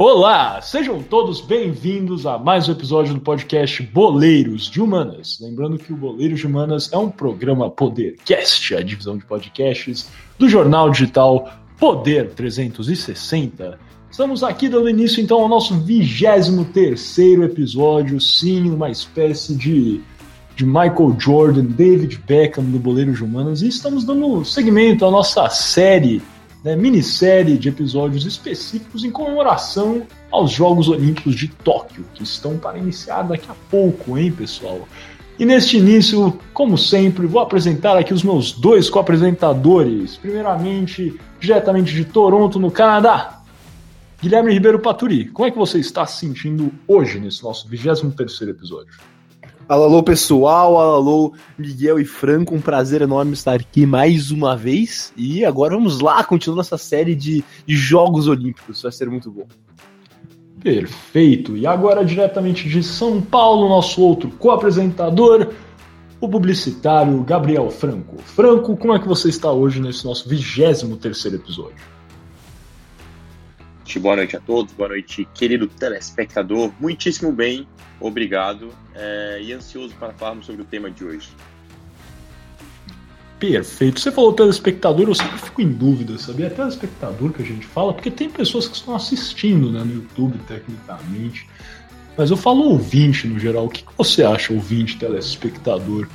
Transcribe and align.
Olá, 0.00 0.60
sejam 0.62 1.02
todos 1.02 1.40
bem-vindos 1.40 2.24
a 2.24 2.38
mais 2.38 2.68
um 2.68 2.72
episódio 2.72 3.14
do 3.14 3.20
podcast 3.20 3.82
Boleiros 3.82 4.70
de 4.70 4.80
Humanas. 4.80 5.40
Lembrando 5.40 5.76
que 5.76 5.92
o 5.92 5.96
Boleiros 5.96 6.38
de 6.38 6.46
Humanas 6.46 6.92
é 6.92 6.96
um 6.96 7.10
programa 7.10 7.68
Podercast, 7.68 8.76
a 8.76 8.80
divisão 8.80 9.18
de 9.18 9.24
podcasts 9.24 10.08
do 10.38 10.48
jornal 10.48 10.88
digital 10.90 11.52
Poder 11.76 12.30
360. 12.30 13.76
Estamos 14.08 14.44
aqui 14.44 14.68
dando 14.68 14.88
início 14.88 15.20
então 15.20 15.40
ao 15.40 15.48
nosso 15.48 15.76
23 15.80 17.18
episódio, 17.42 18.20
sim, 18.20 18.70
uma 18.70 18.90
espécie 18.90 19.56
de, 19.56 20.00
de 20.54 20.64
Michael 20.64 21.16
Jordan, 21.18 21.64
David 21.64 22.22
Beckham 22.24 22.62
do 22.62 22.78
Boleiros 22.78 23.16
de 23.16 23.24
Humanas, 23.24 23.62
e 23.62 23.66
estamos 23.66 24.04
dando 24.04 24.44
seguimento 24.44 25.04
à 25.04 25.10
nossa 25.10 25.50
série 25.50 26.22
né, 26.64 26.76
minissérie 26.76 27.56
de 27.56 27.68
episódios 27.68 28.26
específicos 28.26 29.04
em 29.04 29.10
comemoração 29.10 30.02
aos 30.30 30.50
Jogos 30.50 30.88
Olímpicos 30.88 31.34
de 31.34 31.48
Tóquio, 31.48 32.04
que 32.14 32.22
estão 32.22 32.58
para 32.58 32.78
iniciar 32.78 33.22
daqui 33.22 33.48
a 33.50 33.54
pouco, 33.70 34.18
hein, 34.18 34.32
pessoal? 34.32 34.86
E 35.38 35.44
neste 35.44 35.78
início, 35.78 36.36
como 36.52 36.76
sempre, 36.76 37.24
vou 37.26 37.40
apresentar 37.40 37.96
aqui 37.96 38.12
os 38.12 38.24
meus 38.24 38.50
dois 38.50 38.90
co-apresentadores. 38.90 40.16
Primeiramente, 40.16 41.18
diretamente 41.38 41.94
de 41.94 42.04
Toronto, 42.04 42.58
no 42.58 42.72
Canadá, 42.72 43.40
Guilherme 44.20 44.52
Ribeiro 44.52 44.80
Paturi. 44.80 45.26
Como 45.26 45.46
é 45.46 45.50
que 45.52 45.56
você 45.56 45.78
está 45.78 46.04
se 46.06 46.26
sentindo 46.26 46.72
hoje, 46.88 47.20
nesse 47.20 47.44
nosso 47.44 47.68
23 47.68 48.48
episódio? 48.48 48.94
Alô, 49.68 50.02
pessoal, 50.02 50.78
alô, 50.78 51.34
Miguel 51.58 51.98
e 51.98 52.04
Franco, 52.06 52.54
um 52.54 52.60
prazer 52.60 53.02
enorme 53.02 53.34
estar 53.34 53.56
aqui 53.56 53.84
mais 53.84 54.30
uma 54.30 54.56
vez. 54.56 55.12
E 55.14 55.44
agora 55.44 55.74
vamos 55.74 56.00
lá, 56.00 56.24
continuando 56.24 56.62
essa 56.62 56.78
série 56.78 57.14
de, 57.14 57.44
de 57.66 57.76
Jogos 57.76 58.26
Olímpicos, 58.28 58.80
vai 58.80 58.90
ser 58.90 59.10
muito 59.10 59.30
bom. 59.30 59.46
Perfeito. 60.62 61.54
E 61.54 61.66
agora, 61.66 62.02
diretamente 62.02 62.66
de 62.66 62.82
São 62.82 63.20
Paulo, 63.20 63.68
nosso 63.68 64.00
outro 64.00 64.30
co-apresentador, 64.38 65.48
o 66.18 66.26
publicitário 66.26 67.22
Gabriel 67.22 67.68
Franco. 67.68 68.16
Franco, 68.22 68.74
como 68.74 68.94
é 68.94 68.98
que 68.98 69.06
você 69.06 69.28
está 69.28 69.52
hoje 69.52 69.82
nesse 69.82 70.02
nosso 70.02 70.26
23 70.26 71.26
episódio? 71.26 71.97
Boa 73.96 74.16
noite 74.16 74.36
a 74.36 74.40
todos, 74.40 74.72
boa 74.74 74.90
noite, 74.90 75.26
querido 75.34 75.66
telespectador. 75.66 76.70
Muitíssimo 76.78 77.32
bem, 77.32 77.66
obrigado 77.98 78.68
é, 78.94 79.40
e 79.42 79.52
ansioso 79.52 79.94
para 79.94 80.12
falarmos 80.12 80.46
sobre 80.46 80.62
o 80.62 80.64
tema 80.64 80.90
de 80.90 81.04
hoje. 81.04 81.30
Perfeito. 83.38 84.00
Você 84.00 84.12
falou 84.12 84.32
telespectador, 84.32 85.08
eu 85.08 85.14
sempre 85.14 85.38
fico 85.38 85.62
em 85.62 85.72
dúvida, 85.72 86.18
sabia? 86.18 86.50
Telespectador 86.50 87.32
que 87.32 87.42
a 87.42 87.46
gente 87.46 87.64
fala, 87.64 87.94
porque 87.94 88.10
tem 88.10 88.28
pessoas 88.28 88.68
que 88.68 88.76
estão 88.76 88.94
assistindo 88.94 89.70
né, 89.70 89.82
no 89.82 89.94
YouTube, 89.94 90.38
tecnicamente. 90.46 91.48
Mas 92.16 92.30
eu 92.30 92.36
falo 92.36 92.64
ouvinte 92.64 93.26
no 93.26 93.38
geral. 93.38 93.66
O 93.66 93.70
que 93.70 93.84
você 93.96 94.22
acha, 94.22 94.52
ouvinte, 94.52 94.98
telespectador? 94.98 96.08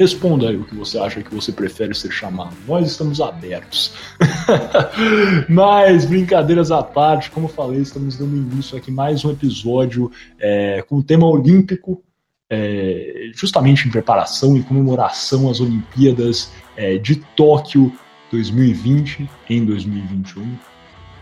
Responda 0.00 0.48
aí 0.48 0.56
o 0.56 0.64
que 0.64 0.74
você 0.74 0.98
acha 0.98 1.22
que 1.22 1.34
você 1.34 1.52
prefere 1.52 1.94
ser 1.94 2.10
chamado. 2.10 2.56
Nós 2.66 2.90
estamos 2.90 3.20
abertos. 3.20 3.92
Mas, 5.46 6.06
brincadeiras 6.06 6.70
à 6.70 6.82
parte, 6.82 7.30
como 7.30 7.46
falei, 7.46 7.82
estamos 7.82 8.16
dando 8.16 8.34
início 8.34 8.78
aqui 8.78 8.90
mais 8.90 9.26
um 9.26 9.30
episódio 9.30 10.10
é, 10.38 10.82
com 10.88 10.96
o 10.96 11.02
tema 11.02 11.26
olímpico, 11.26 12.02
é, 12.48 13.30
justamente 13.34 13.86
em 13.86 13.90
preparação 13.90 14.56
e 14.56 14.62
comemoração 14.62 15.50
às 15.50 15.60
Olimpíadas 15.60 16.50
é, 16.78 16.96
de 16.96 17.16
Tóquio 17.36 17.92
2020 18.30 19.28
em 19.50 19.66
2021. 19.66 20.56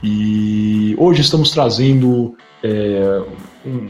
E 0.03 0.95
hoje 0.99 1.23
estamos 1.23 1.51
trazendo 1.51 2.37
é, 2.63 3.23
um, 3.67 3.89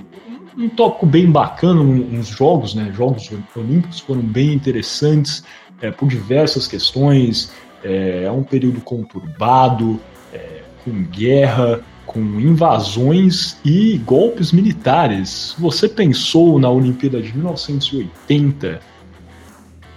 um 0.57 0.69
tópico 0.69 1.07
bem 1.07 1.31
bacana, 1.31 1.81
uns 1.81 2.29
jogos, 2.29 2.75
né? 2.75 2.93
Jogos 2.97 3.31
Olímpicos 3.55 4.01
foram 4.01 4.23
bem 4.23 4.53
interessantes 4.53 5.45
é, 5.81 5.91
por 5.91 6.09
diversas 6.09 6.67
questões. 6.67 7.53
É, 7.85 8.25
é 8.25 8.31
um 8.31 8.43
período 8.43 8.81
conturbado, 8.81 10.01
é, 10.33 10.63
com 10.85 11.05
guerra, 11.05 11.81
com 12.07 12.21
invasões 12.41 13.59
e 13.63 13.99
golpes 13.99 14.51
militares. 14.51 15.55
Você 15.59 15.89
pensou 15.89 16.59
na 16.59 16.71
Olimpíada 16.71 17.21
de 17.21 17.33
1980 17.37 18.81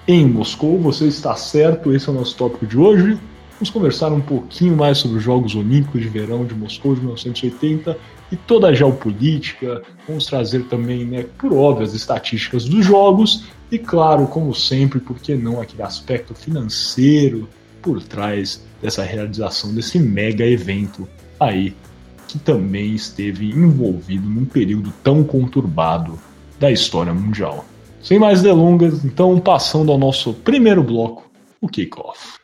em 0.07 0.25
Moscou? 0.27 0.77
Você 0.79 1.07
está 1.07 1.35
certo, 1.35 1.94
esse 1.94 2.09
é 2.09 2.11
o 2.11 2.16
nosso 2.16 2.35
tópico 2.35 2.67
de 2.67 2.77
hoje. 2.77 3.17
Vamos 3.61 3.69
conversar 3.69 4.11
um 4.11 4.19
pouquinho 4.19 4.75
mais 4.75 4.97
sobre 4.97 5.19
os 5.19 5.23
Jogos 5.23 5.53
Olímpicos 5.53 6.01
de 6.01 6.09
Verão 6.09 6.44
de 6.44 6.55
Moscou 6.55 6.95
de 6.95 7.01
1980 7.01 7.95
e 8.31 8.35
toda 8.35 8.69
a 8.69 8.73
geopolítica. 8.73 9.83
Vamos 10.07 10.25
trazer 10.25 10.63
também, 10.63 11.05
né, 11.05 11.27
por 11.38 11.53
óbvias 11.53 11.94
estatísticas 11.94 12.66
dos 12.66 12.83
jogos 12.83 13.44
e, 13.71 13.77
claro, 13.77 14.25
como 14.25 14.51
sempre, 14.55 15.00
por 15.00 15.19
que 15.19 15.35
não 15.35 15.61
aquele 15.61 15.83
aspecto 15.83 16.33
financeiro 16.33 17.47
por 17.83 18.01
trás 18.01 18.66
dessa 18.81 19.03
realização 19.03 19.71
desse 19.75 20.00
mega 20.00 20.44
evento 20.44 21.07
aí 21.39 21.75
que 22.27 22.39
também 22.39 22.95
esteve 22.95 23.51
envolvido 23.51 24.27
num 24.27 24.45
período 24.45 24.91
tão 25.03 25.23
conturbado 25.23 26.17
da 26.59 26.71
história 26.71 27.13
mundial. 27.13 27.63
Sem 28.01 28.17
mais 28.17 28.41
delongas, 28.41 29.05
então 29.05 29.39
passando 29.39 29.91
ao 29.91 30.00
nosso 30.00 30.33
primeiro 30.33 30.81
bloco, 30.81 31.29
o 31.61 31.67
kickoff. 31.67 32.41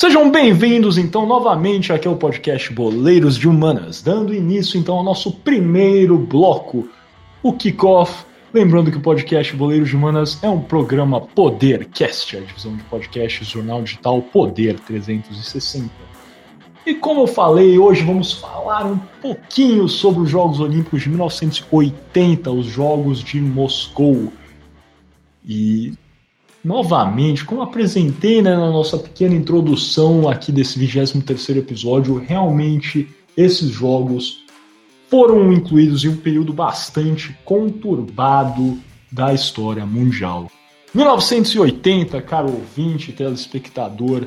Sejam 0.00 0.30
bem-vindos 0.30 0.96
então 0.96 1.26
novamente 1.26 1.92
aqui 1.92 2.08
ao 2.08 2.16
podcast 2.16 2.72
Boleiros 2.72 3.36
de 3.36 3.46
Humanas, 3.46 4.00
dando 4.00 4.34
início 4.34 4.80
então 4.80 4.96
ao 4.96 5.04
nosso 5.04 5.30
primeiro 5.30 6.16
bloco, 6.16 6.88
o 7.42 7.52
Kickoff. 7.52 8.24
Lembrando 8.50 8.90
que 8.90 8.96
o 8.96 9.02
podcast 9.02 9.54
Boleiros 9.54 9.90
de 9.90 9.96
Humanas 9.96 10.42
é 10.42 10.48
um 10.48 10.62
programa 10.62 11.20
Podercast, 11.20 12.34
a 12.34 12.40
divisão 12.40 12.74
de 12.74 12.82
podcasts 12.84 13.46
jornal 13.46 13.82
digital 13.82 14.22
Poder 14.22 14.80
360. 14.80 15.90
E 16.86 16.94
como 16.94 17.20
eu 17.20 17.26
falei, 17.26 17.78
hoje 17.78 18.02
vamos 18.02 18.32
falar 18.32 18.86
um 18.86 18.96
pouquinho 19.20 19.86
sobre 19.86 20.22
os 20.22 20.30
Jogos 20.30 20.60
Olímpicos 20.60 21.02
de 21.02 21.10
1980, 21.10 22.50
os 22.50 22.64
Jogos 22.64 23.22
de 23.22 23.38
Moscou. 23.38 24.32
E 25.46 25.92
novamente, 26.64 27.44
como 27.44 27.62
apresentei 27.62 28.42
né, 28.42 28.54
na 28.54 28.70
nossa 28.70 28.98
pequena 28.98 29.34
introdução 29.34 30.28
aqui 30.28 30.52
desse 30.52 30.78
23 30.78 31.56
episódio, 31.56 32.16
realmente 32.16 33.08
esses 33.36 33.70
jogos 33.70 34.44
foram 35.08 35.52
incluídos 35.52 36.04
em 36.04 36.08
um 36.08 36.16
período 36.16 36.52
bastante 36.52 37.36
conturbado 37.44 38.78
da 39.10 39.34
história 39.34 39.84
mundial. 39.84 40.50
1980, 40.94 42.20
caro 42.22 42.52
ouvinte, 42.52 43.12
telespectador, 43.12 44.26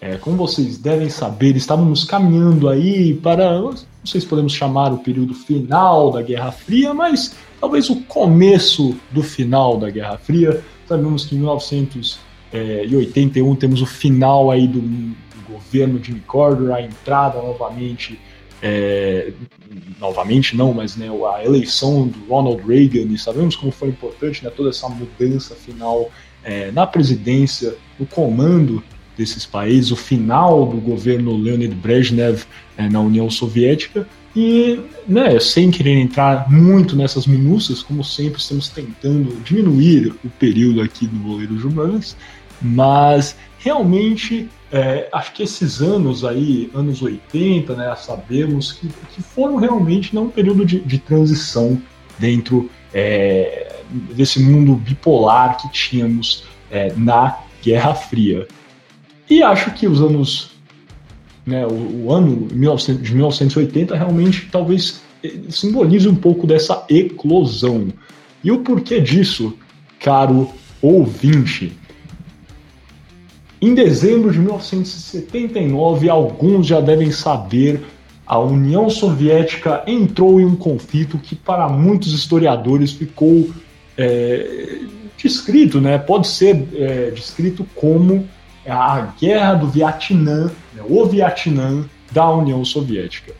é, 0.00 0.16
como 0.16 0.36
vocês 0.36 0.76
devem 0.76 1.08
saber, 1.08 1.56
estávamos 1.56 2.04
caminhando 2.04 2.68
aí 2.68 3.14
para, 3.14 3.60
não 3.60 3.74
sei 4.04 4.20
se 4.20 4.26
podemos 4.26 4.52
chamar 4.52 4.92
o 4.92 4.98
período 4.98 5.34
final 5.34 6.10
da 6.10 6.20
Guerra 6.20 6.52
Fria, 6.52 6.92
mas 6.92 7.34
talvez 7.60 7.88
o 7.88 8.02
começo 8.02 8.94
do 9.10 9.22
final 9.22 9.78
da 9.78 9.90
Guerra 9.90 10.18
Fria. 10.18 10.62
Sabemos 10.86 11.24
que 11.24 11.34
em 11.34 11.38
1981 11.38 13.56
temos 13.56 13.82
o 13.82 13.86
final 13.86 14.50
aí 14.50 14.68
do, 14.68 14.80
do 14.80 15.48
governo 15.48 15.98
de 15.98 16.12
Carter, 16.20 16.72
a 16.72 16.82
entrada 16.82 17.40
novamente, 17.40 18.20
é, 18.62 19.32
novamente 19.98 20.54
não, 20.56 20.74
mas 20.74 20.96
né, 20.96 21.08
a 21.34 21.44
eleição 21.44 22.06
do 22.06 22.18
Ronald 22.28 22.62
Reagan, 22.66 23.12
e 23.12 23.18
sabemos 23.18 23.56
como 23.56 23.72
foi 23.72 23.88
importante 23.88 24.44
né, 24.44 24.50
toda 24.50 24.70
essa 24.70 24.88
mudança 24.88 25.54
final 25.54 26.10
é, 26.42 26.70
na 26.70 26.86
presidência, 26.86 27.76
no 27.98 28.06
comando 28.06 28.82
desses 29.16 29.46
países, 29.46 29.90
o 29.90 29.96
final 29.96 30.66
do 30.66 30.76
governo 30.76 31.36
Leonid 31.36 31.74
Brezhnev 31.74 32.44
é, 32.76 32.88
na 32.88 33.00
União 33.00 33.30
Soviética, 33.30 34.06
e, 34.36 34.80
né, 35.06 35.38
sem 35.38 35.70
querer 35.70 35.98
entrar 35.98 36.50
muito 36.50 36.96
nessas 36.96 37.26
minúcias, 37.26 37.82
como 37.82 38.02
sempre 38.02 38.40
estamos 38.40 38.68
tentando 38.68 39.36
diminuir 39.44 40.12
o 40.24 40.28
período 40.28 40.80
aqui 40.80 41.06
do 41.06 41.18
goleiro 41.18 41.56
Jumanas, 41.58 42.16
mas 42.60 43.36
realmente 43.58 44.48
é, 44.72 45.08
acho 45.12 45.32
que 45.34 45.42
esses 45.44 45.80
anos 45.80 46.24
aí, 46.24 46.68
anos 46.74 47.00
80, 47.00 47.76
né, 47.76 47.94
sabemos 47.96 48.72
que, 48.72 48.88
que 49.14 49.22
foram 49.22 49.56
realmente 49.56 50.12
não 50.12 50.24
um 50.24 50.30
período 50.30 50.64
de, 50.64 50.80
de 50.80 50.98
transição 50.98 51.80
dentro 52.18 52.68
é, 52.92 53.76
desse 54.16 54.40
mundo 54.40 54.74
bipolar 54.74 55.58
que 55.58 55.70
tínhamos 55.70 56.44
é, 56.70 56.92
na 56.96 57.38
Guerra 57.62 57.94
Fria. 57.94 58.48
E 59.30 59.42
acho 59.42 59.70
que 59.70 59.86
os 59.86 60.00
anos 60.00 60.53
né, 61.46 61.66
o, 61.66 62.06
o 62.06 62.12
ano 62.12 62.48
de 62.48 63.14
1980 63.14 63.94
realmente 63.94 64.48
talvez 64.50 65.02
eh, 65.22 65.32
simbolize 65.50 66.08
um 66.08 66.14
pouco 66.14 66.46
dessa 66.46 66.84
eclosão. 66.88 67.88
E 68.42 68.50
o 68.50 68.60
porquê 68.60 69.00
disso, 69.00 69.54
caro 70.00 70.50
ouvinte. 70.80 71.72
Em 73.60 73.74
dezembro 73.74 74.30
de 74.30 74.38
1979, 74.38 76.10
alguns 76.10 76.66
já 76.66 76.80
devem 76.80 77.10
saber, 77.10 77.80
a 78.26 78.38
União 78.38 78.90
Soviética 78.90 79.82
entrou 79.86 80.38
em 80.40 80.44
um 80.44 80.56
conflito 80.56 81.18
que, 81.18 81.34
para 81.34 81.68
muitos 81.68 82.12
historiadores, 82.12 82.92
ficou 82.92 83.48
é, 83.96 84.80
descrito, 85.16 85.80
né? 85.80 85.96
Pode 85.96 86.26
ser 86.26 86.68
é, 86.74 87.10
descrito 87.10 87.66
como 87.74 88.28
a 88.70 89.14
Guerra 89.20 89.54
do 89.54 89.68
Vietnã, 89.68 90.50
né? 90.72 90.82
o 90.88 91.04
Vietnã 91.06 91.84
da 92.10 92.30
União 92.30 92.64
Soviética. 92.64 93.34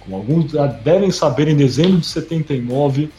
Como 0.00 0.16
alguns 0.16 0.52
já 0.52 0.66
devem 0.66 1.10
saber, 1.10 1.48
em 1.48 1.56
dezembro 1.56 1.98
de 1.98 2.06
79, 2.06 3.10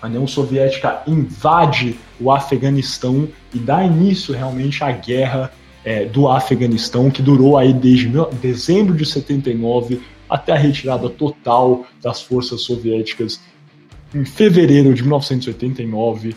a 0.00 0.06
União 0.06 0.26
Soviética 0.26 1.02
invade 1.06 1.98
o 2.20 2.30
Afeganistão 2.30 3.28
e 3.52 3.58
dá 3.58 3.84
início 3.84 4.34
realmente 4.34 4.82
à 4.82 4.90
guerra 4.92 5.52
é, 5.84 6.04
do 6.04 6.28
Afeganistão, 6.28 7.10
que 7.10 7.22
durou 7.22 7.58
aí 7.58 7.72
desde 7.72 8.10
dezembro 8.40 8.94
de 8.94 9.04
79 9.04 10.00
até 10.28 10.52
a 10.52 10.56
retirada 10.56 11.08
total 11.08 11.86
das 12.02 12.20
forças 12.22 12.62
soviéticas 12.62 13.40
em 14.14 14.24
fevereiro 14.24 14.94
de 14.94 15.02
1989, 15.02 16.34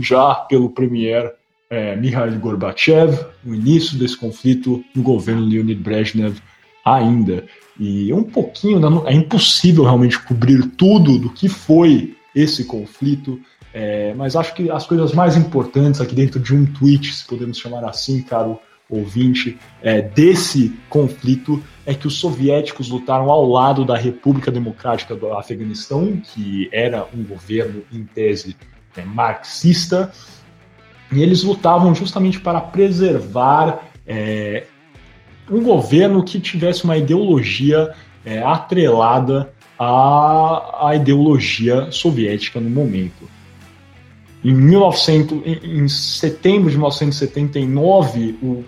já 0.00 0.34
pelo 0.34 0.70
premier 0.70 1.32
é, 1.70 1.94
Mikhail 1.94 2.38
Gorbachev, 2.40 3.16
o 3.46 3.54
início 3.54 3.96
desse 3.96 4.16
conflito 4.16 4.84
no 4.94 5.02
governo 5.02 5.46
Leonid 5.46 5.80
Brezhnev 5.80 6.38
ainda. 6.84 7.44
E 7.78 8.12
um 8.12 8.24
pouquinho, 8.24 8.80
né, 8.80 8.88
é 9.06 9.14
impossível 9.14 9.84
realmente 9.84 10.18
cobrir 10.18 10.66
tudo 10.76 11.18
do 11.18 11.30
que 11.30 11.48
foi 11.48 12.16
esse 12.34 12.64
conflito, 12.64 13.40
é, 13.72 14.12
mas 14.14 14.34
acho 14.34 14.52
que 14.54 14.68
as 14.70 14.84
coisas 14.84 15.12
mais 15.12 15.36
importantes 15.36 16.00
aqui 16.00 16.14
dentro 16.14 16.40
de 16.40 16.54
um 16.54 16.66
tweet, 16.66 17.14
se 17.14 17.24
podemos 17.24 17.58
chamar 17.58 17.84
assim, 17.84 18.20
caro 18.22 18.58
ouvinte, 18.88 19.56
é, 19.80 20.02
desse 20.02 20.76
conflito 20.88 21.62
é 21.86 21.94
que 21.94 22.08
os 22.08 22.14
soviéticos 22.14 22.88
lutaram 22.88 23.30
ao 23.30 23.48
lado 23.48 23.84
da 23.84 23.96
República 23.96 24.50
Democrática 24.50 25.14
do 25.14 25.32
Afeganistão, 25.32 26.20
que 26.20 26.68
era 26.72 27.06
um 27.14 27.22
governo 27.22 27.84
em 27.92 28.04
tese 28.04 28.56
é, 28.96 29.04
marxista, 29.04 30.12
e 31.12 31.22
eles 31.22 31.42
lutavam 31.42 31.94
justamente 31.94 32.40
para 32.40 32.60
preservar 32.60 33.80
é, 34.06 34.64
um 35.50 35.62
governo 35.62 36.22
que 36.22 36.38
tivesse 36.38 36.84
uma 36.84 36.96
ideologia 36.96 37.92
é, 38.24 38.42
atrelada 38.42 39.52
à, 39.78 40.88
à 40.88 40.94
ideologia 40.94 41.90
soviética 41.90 42.60
no 42.60 42.70
momento. 42.70 43.28
Em, 44.44 44.54
1900, 44.54 45.38
em, 45.44 45.80
em 45.82 45.88
setembro 45.88 46.70
de 46.70 46.76
1979, 46.76 48.38
o, 48.40 48.46
o, 48.46 48.64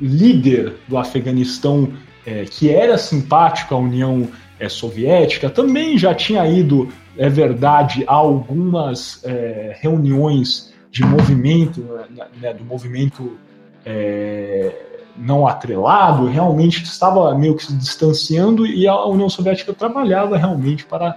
líder 0.00 0.74
do 0.88 0.98
Afeganistão, 0.98 1.92
é, 2.26 2.44
que 2.44 2.68
era 2.68 2.98
simpático 2.98 3.74
à 3.74 3.78
União 3.78 4.28
é, 4.58 4.68
Soviética, 4.68 5.48
também 5.48 5.96
já 5.96 6.14
tinha 6.14 6.46
ido, 6.46 6.88
é 7.16 7.28
verdade, 7.28 8.04
a 8.06 8.14
algumas 8.14 9.22
é, 9.24 9.76
reuniões 9.80 10.74
de 10.90 11.04
movimento, 11.04 11.80
né, 12.10 12.26
né 12.40 12.54
do 12.54 12.64
movimento 12.64 13.36
é, 13.84 14.72
não 15.16 15.46
atrelado, 15.46 16.26
realmente 16.26 16.82
estava 16.82 17.34
meio 17.36 17.56
que 17.56 17.64
se 17.64 17.72
distanciando 17.72 18.66
e 18.66 18.86
a 18.86 19.04
União 19.06 19.28
Soviética 19.28 19.72
trabalhava 19.72 20.36
realmente 20.36 20.84
para 20.84 21.16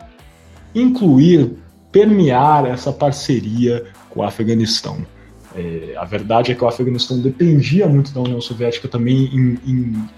incluir, 0.74 1.58
permear 1.92 2.66
essa 2.66 2.94
parceria 2.94 3.86
com 4.10 4.22
o 4.22 4.24
Afeganistão. 4.24 5.06
É, 5.56 5.96
a 5.98 6.06
verdade 6.06 6.52
é 6.52 6.56
que 6.56 6.64
o 6.64 6.68
Afeganistão 6.68 7.20
dependia 7.20 7.88
muito 7.88 8.12
da 8.12 8.22
União 8.22 8.40
Soviética 8.40 8.88
também 8.88 9.26
em, 9.34 9.60
em, 9.66 10.10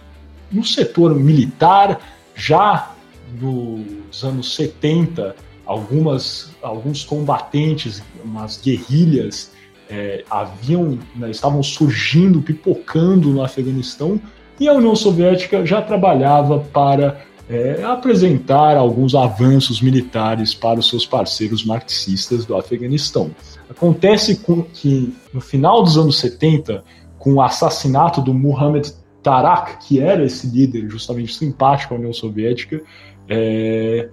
no 0.51 0.63
setor 0.63 1.15
militar, 1.15 1.99
já 2.35 2.91
nos 3.39 4.23
anos 4.23 4.55
70, 4.55 5.35
algumas, 5.71 6.51
alguns 6.61 7.03
combatentes, 7.05 8.03
umas 8.25 8.59
guerrilhas 8.59 9.51
é, 9.89 10.23
haviam, 10.29 10.99
né, 11.15 11.31
estavam 11.31 11.63
surgindo, 11.63 12.41
pipocando 12.41 13.29
no 13.29 13.41
Afeganistão, 13.41 14.19
e 14.59 14.67
a 14.67 14.73
União 14.73 14.95
Soviética 14.95 15.65
já 15.65 15.81
trabalhava 15.81 16.59
para 16.59 17.21
é, 17.49 17.83
apresentar 17.83 18.75
alguns 18.75 19.15
avanços 19.15 19.81
militares 19.81 20.53
para 20.53 20.79
os 20.79 20.89
seus 20.89 21.05
parceiros 21.05 21.65
marxistas 21.65 22.45
do 22.45 22.55
Afeganistão. 22.55 23.31
Acontece 23.69 24.37
com, 24.37 24.61
que 24.63 25.15
no 25.33 25.39
final 25.39 25.83
dos 25.83 25.97
anos 25.97 26.19
70, 26.19 26.83
com 27.17 27.35
o 27.35 27.41
assassinato 27.41 28.21
do 28.21 28.33
Muhammad 28.33 28.89
Tarak, 29.23 29.87
que 29.87 30.01
era 30.01 30.25
esse 30.25 30.47
líder 30.47 30.89
justamente 30.89 31.33
simpático 31.33 31.93
à 31.93 31.97
União 31.97 32.13
Soviética, 32.13 32.81
é, 33.29 34.09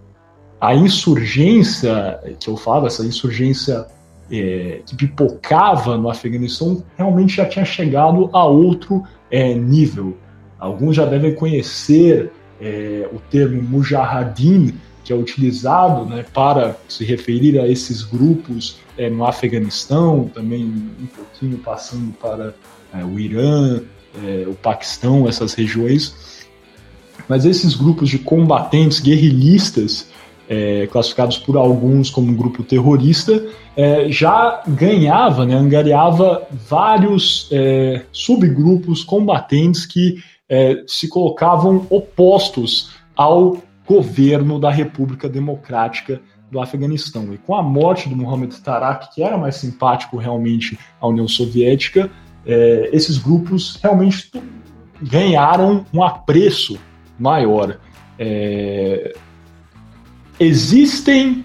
a 0.61 0.75
insurgência 0.75 2.21
que 2.41 2.49
eu 2.49 2.57
falo, 2.57 2.87
essa 2.87 3.05
insurgência 3.05 3.87
é, 4.31 4.81
que 4.85 4.95
pipocava 4.97 5.97
no 5.97 6.11
Afeganistão 6.11 6.83
realmente 6.97 7.37
já 7.37 7.47
tinha 7.47 7.65
chegado 7.65 8.29
a 8.33 8.45
outro 8.45 9.03
é, 9.31 9.55
nível. 9.55 10.17
Alguns 10.59 10.97
já 10.97 11.05
devem 11.05 11.35
conhecer 11.35 12.33
é, 12.61 13.09
o 13.13 13.19
termo 13.31 13.63
Mujahideen, 13.63 14.75
que 15.05 15.13
é 15.13 15.17
utilizado 15.17 16.05
né, 16.05 16.25
para 16.35 16.77
se 16.89 17.05
referir 17.05 17.59
a 17.59 17.67
esses 17.67 18.03
grupos 18.03 18.79
é, 18.97 19.09
no 19.09 19.25
Afeganistão, 19.25 20.31
também 20.35 20.65
um 20.65 21.07
pouquinho 21.07 21.59
passando 21.59 22.13
para 22.15 22.53
é, 22.93 23.05
o 23.05 23.19
Irã, 23.19 23.81
é, 24.23 24.45
o 24.47 24.55
Paquistão, 24.55 25.29
essas 25.29 25.55
regiões. 25.55 26.47
Mas 27.29 27.45
esses 27.45 27.75
grupos 27.75 28.09
de 28.09 28.19
combatentes 28.19 29.01
guerrilhistas 29.01 30.09
é, 30.49 30.87
classificados 30.87 31.39
por 31.39 31.57
alguns 31.57 32.11
como 32.11 32.31
um 32.31 32.35
grupo 32.35 32.63
terrorista, 32.63 33.45
é, 33.77 34.11
já 34.11 34.63
ganhava, 34.67 35.45
né, 35.45 35.55
angariava 35.55 36.47
vários 36.51 37.49
é, 37.53 38.05
subgrupos 38.11 39.05
combatentes 39.05 39.85
que 39.85 40.23
é, 40.49 40.83
se 40.87 41.09
colocavam 41.09 41.87
opostos 41.91 42.91
ao 43.15 43.59
governo 43.87 44.59
da 44.59 44.71
República 44.71 45.29
Democrática 45.29 46.21
do 46.51 46.61
Afeganistão. 46.61 47.33
E 47.33 47.39
com 47.39 47.55
a 47.55 47.63
morte 47.63 48.09
do 48.09 48.17
Mohamed 48.17 48.59
Tarak, 48.61 49.15
que 49.15 49.23
era 49.23 49.37
mais 49.37 49.57
simpático 49.57 50.17
realmente 50.17 50.79
à 51.01 51.07
União 51.07 51.29
Soviética, 51.29 52.11
é, 52.47 52.89
esses 52.93 53.19
grupos 53.19 53.79
realmente 53.83 54.31
ganharam 55.03 55.85
um 55.93 56.03
apreço 56.03 56.79
maior. 57.19 57.79
É, 58.19 59.15
Existem 60.41 61.45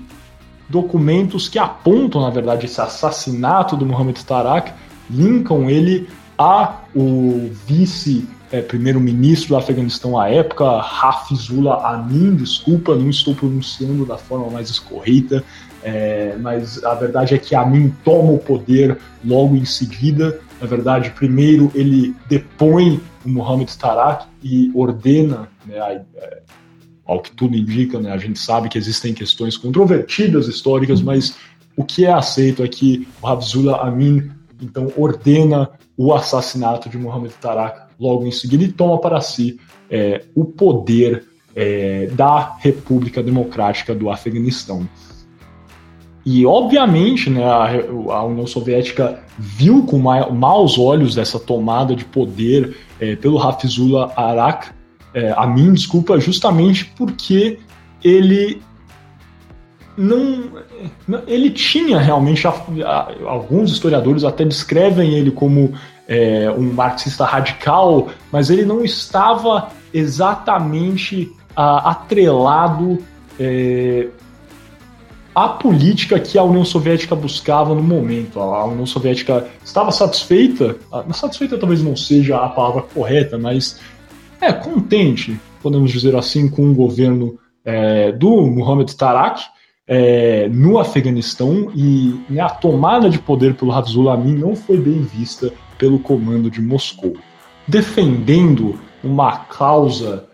documentos 0.69 1.47
que 1.47 1.59
apontam, 1.59 2.21
na 2.21 2.29
verdade, 2.29 2.65
esse 2.65 2.79
assassinato 2.79 3.75
do 3.75 3.85
Mohamed 3.85 4.23
Tarak, 4.25 4.71
linkam 5.09 5.69
ele 5.69 6.07
a 6.37 6.81
o 6.95 7.51
vice 7.65 8.27
é, 8.51 8.61
primeiro-ministro 8.61 9.49
do 9.49 9.57
Afeganistão 9.57 10.17
à 10.17 10.29
época, 10.29 10.63
Hafizullah 10.65 11.89
Amin, 11.89 12.35
desculpa, 12.35 12.95
não 12.95 13.09
estou 13.09 13.33
pronunciando 13.33 14.05
da 14.05 14.17
forma 14.17 14.49
mais 14.49 14.69
escorreita, 14.69 15.43
é, 15.83 16.35
mas 16.39 16.83
a 16.83 16.93
verdade 16.93 17.33
é 17.33 17.37
que 17.39 17.55
Amin 17.55 17.93
toma 18.05 18.31
o 18.31 18.37
poder 18.37 18.97
logo 19.25 19.55
em 19.55 19.65
seguida. 19.65 20.39
Na 20.61 20.67
verdade, 20.67 21.09
primeiro 21.11 21.71
ele 21.73 22.15
depõe 22.29 23.01
o 23.25 23.29
Mohamed 23.29 23.75
Tarak 23.75 24.25
e 24.43 24.71
ordena 24.75 25.49
né, 25.65 25.79
a, 25.79 25.93
é, 25.93 26.41
ao 27.05 27.21
que 27.21 27.31
tudo 27.31 27.55
indica, 27.55 27.99
né, 27.99 28.11
a 28.11 28.17
gente 28.17 28.39
sabe 28.39 28.69
que 28.69 28.77
existem 28.77 29.13
questões 29.13 29.57
controvertidas 29.57 30.47
históricas, 30.47 31.01
mas 31.01 31.35
o 31.75 31.83
que 31.83 32.05
é 32.05 32.11
aceito 32.11 32.63
é 32.63 32.67
que 32.67 33.07
o 33.21 33.27
Habzullah 33.27 33.87
Amin 33.87 34.31
então 34.61 34.91
ordena 34.95 35.69
o 35.97 36.13
assassinato 36.13 36.89
de 36.89 36.97
Mohamed 36.97 37.33
Tarak 37.35 37.93
logo 37.99 38.25
em 38.25 38.31
seguida 38.31 38.63
e 38.63 38.71
toma 38.71 38.97
para 38.99 39.19
si 39.21 39.59
é, 39.89 40.23
o 40.33 40.45
poder 40.45 41.25
é, 41.55 42.07
da 42.07 42.55
República 42.59 43.21
Democrática 43.21 43.93
do 43.93 44.09
Afeganistão. 44.09 44.87
E, 46.25 46.45
obviamente, 46.45 47.29
né, 47.29 47.43
a, 47.43 47.69
a, 48.13 48.23
União 48.23 48.47
Soviética 48.47 49.21
viu 49.37 49.83
com 49.83 49.99
ma 49.99 50.29
maus 50.29 50.79
olhos 50.79 51.17
essa 51.17 51.37
tomada 51.37 51.95
de 51.95 52.05
poder 52.05 52.77
é, 52.99 53.15
pelo 53.15 53.37
Hafizullah 53.39 54.13
Arak, 54.15 54.71
é, 55.13 55.33
a 55.35 55.45
mim, 55.45 55.73
desculpa, 55.73 56.19
justamente 56.19 56.85
porque 56.97 57.59
ele 58.03 58.61
não, 59.95 60.49
ele 61.27 61.51
tinha 61.51 61.99
realmente 61.99 62.47
alguns 63.27 63.71
historiadores 63.71 64.23
até 64.23 64.43
descrevem 64.43 65.13
ele 65.13 65.31
como 65.31 65.73
é, 66.07 66.49
um 66.51 66.73
marxista 66.73 67.25
radical, 67.25 68.09
mas 68.31 68.49
ele 68.49 68.65
não 68.65 68.83
estava 68.83 69.69
exatamente 69.93 71.31
a, 71.55 71.91
atrelado 71.91 72.97
é, 73.39 74.07
a 75.35 75.47
política 75.47 76.19
que 76.19 76.37
a 76.37 76.43
União 76.43 76.63
Soviética 76.63 77.15
buscava 77.15 77.73
no 77.73 77.81
momento. 77.81 78.39
A 78.39 78.65
União 78.65 78.85
Soviética 78.85 79.47
estava 79.63 79.91
satisfeita, 79.91 80.75
satisfeita 81.11 81.57
talvez 81.57 81.81
não 81.81 81.95
seja 81.95 82.37
a 82.37 82.49
palavra 82.49 82.83
correta, 82.83 83.37
mas 83.37 83.79
é 84.43 84.53
contente, 84.53 85.39
podemos 85.61 85.91
dizer 85.91 86.15
assim, 86.15 86.49
com 86.49 86.69
o 86.69 86.73
governo 86.73 87.37
é, 87.63 88.11
do 88.11 88.41
Mohamed 88.47 88.95
Tarak 88.95 89.41
é, 89.87 90.47
no 90.49 90.79
Afeganistão 90.79 91.71
e 91.75 92.39
a 92.39 92.49
tomada 92.49 93.09
de 93.09 93.19
poder 93.19 93.55
pelo 93.55 93.71
Hafizullah 93.71 94.13
Amin 94.13 94.35
não 94.35 94.55
foi 94.55 94.77
bem 94.77 95.01
vista 95.01 95.51
pelo 95.77 95.99
comando 95.99 96.49
de 96.49 96.61
Moscou. 96.61 97.13
Defendendo 97.67 98.79
uma 99.03 99.37
causa 99.37 100.25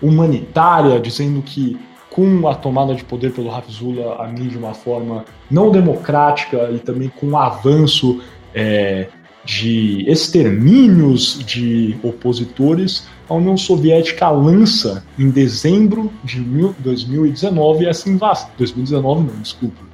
humanitária, 0.00 1.00
dizendo 1.00 1.42
que 1.42 1.78
com 2.10 2.48
a 2.48 2.54
tomada 2.54 2.94
de 2.94 3.04
poder 3.04 3.32
pelo 3.32 3.54
Hafizullah 3.54 4.24
Amin 4.24 4.48
de 4.48 4.58
uma 4.58 4.74
forma 4.74 5.24
não 5.50 5.70
democrática 5.70 6.70
e 6.72 6.78
também 6.78 7.08
com 7.08 7.28
o 7.28 7.36
avanço 7.36 8.20
é, 8.54 9.08
de 9.46 10.04
extermínios 10.10 11.38
de 11.46 11.96
opositores, 12.02 13.06
a 13.28 13.34
União 13.34 13.56
Soviética 13.56 14.28
lança 14.28 15.04
em 15.18 15.30
dezembro 15.30 16.12
de 16.22 16.40
2019 16.78 17.86
essa 17.86 18.10
invasão. 18.10 18.50
2019 18.58 19.32
não, 19.32 19.40
desculpa. 19.40 19.86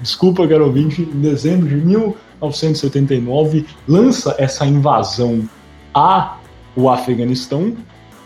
Desculpa, 0.00 0.48
caro 0.48 0.66
ouvinte, 0.66 1.02
em 1.02 1.20
dezembro 1.20 1.68
de 1.68 1.76
1979 1.76 3.64
lança 3.86 4.34
essa 4.38 4.66
invasão 4.66 5.48
a 5.94 6.38
o 6.74 6.90
Afeganistão 6.90 7.76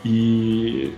e 0.05 0.93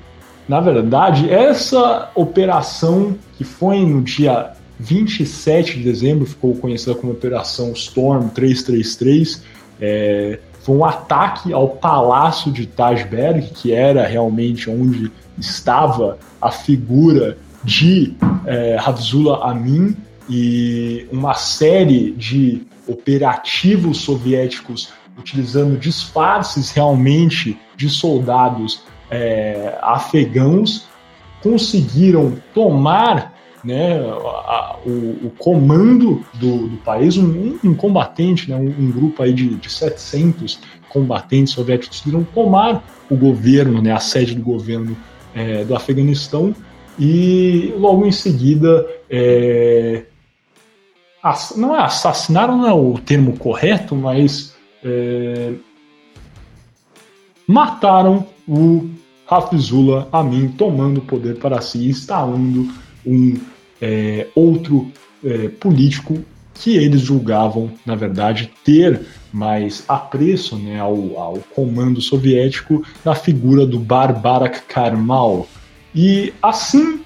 na 0.48 0.60
verdade, 0.60 1.30
essa 1.30 2.10
operação 2.14 3.16
que 3.36 3.44
foi 3.44 3.84
no 3.84 4.02
dia 4.02 4.52
27 4.78 5.78
de 5.78 5.84
dezembro, 5.84 6.26
ficou 6.26 6.54
conhecida 6.56 6.94
como 6.94 7.12
Operação 7.12 7.72
Storm 7.72 8.28
333, 8.28 9.42
é, 9.82 10.38
foi 10.60 10.76
um 10.76 10.84
ataque 10.84 11.52
ao 11.52 11.68
palácio 11.68 12.52
de 12.52 12.66
Tajberg, 12.66 13.50
que 13.50 13.72
era 13.72 14.06
realmente 14.06 14.70
onde 14.70 15.10
estava 15.36 16.18
a 16.40 16.52
figura 16.52 17.36
de 17.64 18.16
é, 18.46 18.76
Amin, 19.42 19.96
e 20.30 21.04
uma 21.10 21.34
série 21.34 22.12
de 22.12 22.64
operativos 22.86 24.02
soviéticos 24.02 24.92
utilizando 25.18 25.76
disfarces 25.76 26.70
realmente 26.70 27.58
de 27.76 27.88
soldados 27.90 28.84
é, 29.10 29.76
afegãos 29.82 30.86
conseguiram 31.42 32.36
tomar 32.54 33.31
né, 33.64 34.00
a, 34.00 34.76
o, 34.84 35.26
o, 35.26 35.32
comando 35.38 36.24
do, 36.34 36.68
do 36.68 36.76
país, 36.78 37.16
um, 37.16 37.58
um, 37.62 37.74
combatente, 37.74 38.50
né, 38.50 38.56
um, 38.56 38.66
um, 38.66 38.90
grupo 38.90 39.22
aí 39.22 39.32
de, 39.32 39.54
de 39.54 39.70
700 39.70 40.58
combatentes 40.88 41.52
soviéticos 41.52 42.00
conseguiram 42.00 42.24
tomar 42.24 42.84
o 43.08 43.16
governo, 43.16 43.80
né, 43.80 43.92
a 43.92 44.00
sede 44.00 44.34
do 44.34 44.42
governo 44.42 44.96
é, 45.34 45.64
do 45.64 45.74
Afeganistão 45.74 46.54
e 46.98 47.72
logo 47.78 48.04
em 48.04 48.12
seguida 48.12 48.86
é, 49.08 50.04
não 51.56 51.74
é 51.74 51.80
assassinaram 51.80 52.58
não 52.58 52.68
é 52.68 52.74
o 52.74 52.98
termo 52.98 53.36
correto, 53.38 53.94
mas 53.94 54.54
é, 54.84 55.52
mataram 57.46 58.26
o 58.46 58.90
Hafizullah 59.28 60.08
Amin 60.12 60.48
tomando 60.48 60.98
o 60.98 61.02
poder 61.02 61.38
para 61.38 61.60
si, 61.60 61.88
instalando 61.88 62.68
um 63.04 63.36
é, 63.80 64.28
outro 64.34 64.90
é, 65.24 65.48
político 65.48 66.24
que 66.54 66.76
eles 66.76 67.00
julgavam, 67.00 67.72
na 67.84 67.94
verdade, 67.94 68.50
ter 68.64 69.00
mais 69.32 69.84
apreço 69.88 70.56
né, 70.56 70.78
ao, 70.78 71.18
ao 71.18 71.38
comando 71.54 72.00
soviético 72.00 72.84
na 73.04 73.14
figura 73.14 73.66
do 73.66 73.78
Barbarak 73.78 74.62
Karmal. 74.68 75.48
E 75.94 76.32
assim, 76.42 77.00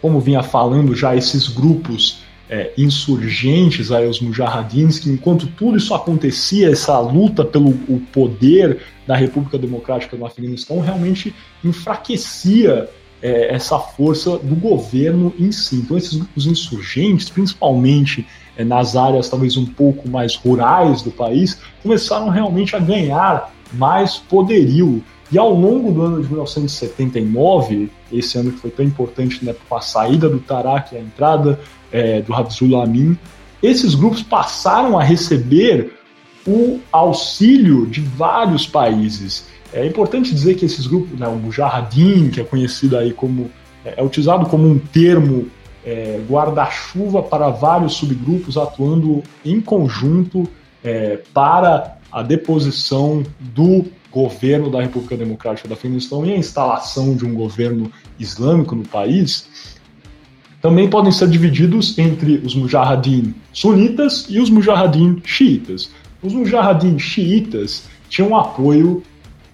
como 0.00 0.20
vinha 0.20 0.42
falando 0.42 0.94
já, 0.94 1.16
esses 1.16 1.48
grupos 1.48 2.22
é, 2.48 2.72
insurgentes, 2.76 3.90
aí, 3.90 4.06
os 4.06 4.20
mujahidins, 4.20 4.98
que 4.98 5.10
enquanto 5.10 5.46
tudo 5.46 5.78
isso 5.78 5.94
acontecia, 5.94 6.70
essa 6.70 6.98
luta 7.00 7.44
pelo 7.44 7.70
o 7.88 8.00
poder 8.12 8.78
da 9.06 9.16
República 9.16 9.58
Democrática 9.58 10.16
do 10.16 10.24
Afeganistão 10.26 10.80
realmente 10.80 11.34
enfraquecia 11.64 12.88
é, 13.24 13.54
essa 13.54 13.78
força 13.78 14.36
do 14.36 14.54
governo 14.54 15.32
em 15.38 15.50
si. 15.50 15.76
Então, 15.76 15.96
esses 15.96 16.12
grupos 16.12 16.46
insurgentes, 16.46 17.30
principalmente 17.30 18.26
é, 18.54 18.62
nas 18.62 18.94
áreas 18.94 19.30
talvez 19.30 19.56
um 19.56 19.64
pouco 19.64 20.06
mais 20.06 20.36
rurais 20.36 21.00
do 21.00 21.10
país, 21.10 21.58
começaram 21.82 22.28
realmente 22.28 22.76
a 22.76 22.78
ganhar 22.78 23.50
mais 23.72 24.18
poderio. 24.18 25.02
E 25.32 25.38
ao 25.38 25.54
longo 25.54 25.90
do 25.90 26.02
ano 26.02 26.22
de 26.22 26.28
1979, 26.28 27.90
esse 28.12 28.36
ano 28.36 28.52
que 28.52 28.60
foi 28.60 28.70
tão 28.70 28.84
importante 28.84 29.42
né, 29.42 29.54
com 29.66 29.74
a 29.74 29.80
saída 29.80 30.28
do 30.28 30.38
Tarak 30.38 30.94
e 30.94 30.98
a 30.98 31.00
entrada 31.00 31.58
é, 31.90 32.20
do 32.20 32.34
Habzullah 32.34 32.84
Amin, 32.84 33.16
esses 33.62 33.94
grupos 33.94 34.22
passaram 34.22 34.98
a 34.98 35.02
receber 35.02 35.94
o 36.46 36.78
auxílio 36.92 37.86
de 37.86 38.02
vários 38.02 38.66
países. 38.66 39.46
É 39.74 39.84
importante 39.84 40.32
dizer 40.32 40.54
que 40.54 40.64
esses 40.64 40.86
grupos, 40.86 41.18
né, 41.18 41.26
o 41.26 41.34
Mujahideen, 41.34 42.30
que 42.30 42.40
é 42.40 42.44
conhecido 42.44 42.96
aí 42.96 43.12
como 43.12 43.50
é, 43.84 43.94
é 43.96 44.02
utilizado 44.02 44.46
como 44.46 44.68
um 44.68 44.78
termo 44.78 45.48
é, 45.84 46.20
guarda-chuva 46.30 47.24
para 47.24 47.50
vários 47.50 47.94
subgrupos 47.94 48.56
atuando 48.56 49.22
em 49.44 49.60
conjunto 49.60 50.48
é, 50.82 51.18
para 51.34 51.98
a 52.10 52.22
deposição 52.22 53.24
do 53.40 53.84
governo 54.12 54.70
da 54.70 54.80
República 54.80 55.16
Democrática 55.16 55.66
do 55.66 55.74
Afeganistão 55.74 56.24
e 56.24 56.32
a 56.32 56.36
instalação 56.36 57.16
de 57.16 57.26
um 57.26 57.34
governo 57.34 57.90
islâmico 58.16 58.76
no 58.76 58.86
país 58.86 59.74
também 60.62 60.88
podem 60.88 61.10
ser 61.10 61.28
divididos 61.28 61.98
entre 61.98 62.36
os 62.36 62.54
mujahideen 62.54 63.34
sunitas 63.52 64.26
e 64.30 64.40
os 64.40 64.48
mujahideen 64.48 65.20
xiitas. 65.24 65.90
Os 66.22 66.32
mujahideen 66.32 66.98
xiitas 66.98 67.84
tinham 68.08 68.34
apoio 68.34 69.02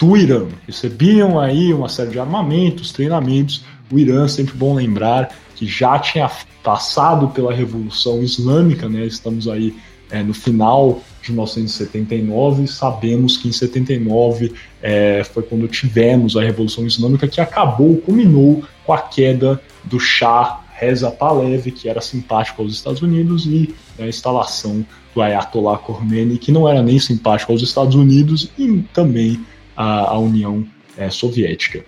do 0.01 0.17
Irã, 0.17 0.47
recebiam 0.67 1.39
aí 1.39 1.75
uma 1.75 1.91
série 1.91 2.11
de 2.11 2.19
armamentos, 2.19 2.91
treinamentos. 2.91 3.63
O 3.93 3.99
Irã, 3.99 4.27
sempre 4.27 4.55
bom 4.55 4.75
lembrar, 4.75 5.29
que 5.55 5.67
já 5.67 5.99
tinha 5.99 6.31
passado 6.65 7.29
pela 7.29 7.53
Revolução 7.53 8.23
Islâmica, 8.23 8.89
né? 8.89 9.05
Estamos 9.05 9.47
aí 9.47 9.77
é, 10.11 10.23
no 10.23 10.33
final 10.33 11.03
de 11.23 11.33
1979, 11.33 12.67
sabemos 12.67 13.37
que 13.37 13.49
em 13.49 13.53
79 13.53 14.55
é, 14.83 15.23
foi 15.23 15.43
quando 15.43 15.69
tivemos 15.69 16.35
a 16.35 16.43
Revolução 16.43 16.87
Islâmica 16.87 17.29
que 17.29 17.41
acabou, 17.41 17.99
culminou 17.99 18.65
com 18.87 18.95
a 18.95 18.99
queda 19.03 19.61
do 19.85 20.01
Shah 20.01 20.61
Reza 20.73 21.11
Pahlavi, 21.11 21.73
que 21.73 21.91
era 21.91 22.01
simpático 22.01 22.63
aos 22.63 22.73
Estados 22.73 23.03
Unidos, 23.03 23.45
e 23.45 23.75
a 23.99 24.07
instalação 24.07 24.85
do 25.15 25.21
Ayatollah 25.21 25.77
Khomeini, 25.77 26.39
que 26.39 26.51
não 26.51 26.67
era 26.67 26.83
nem 26.83 26.99
simpático 26.99 27.53
aos 27.53 27.61
Estados 27.61 27.95
Unidos 27.95 28.51
e 28.59 28.83
também 28.95 29.39
à 29.83 30.19
União 30.19 30.65
é, 30.97 31.09
Soviética. 31.11 31.85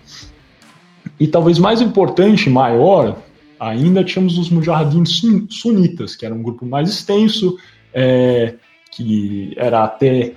E 1.19 1.27
talvez 1.27 1.59
mais 1.59 1.81
importante, 1.81 2.49
maior, 2.49 3.21
ainda 3.59 4.03
tínhamos 4.03 4.37
os 4.37 4.49
Mujahideen 4.49 5.03
sunitas, 5.49 6.15
que 6.15 6.25
era 6.25 6.33
um 6.33 6.41
grupo 6.41 6.65
mais 6.65 6.89
extenso, 6.89 7.57
é, 7.93 8.55
que 8.91 9.53
era 9.55 9.83
até 9.83 10.33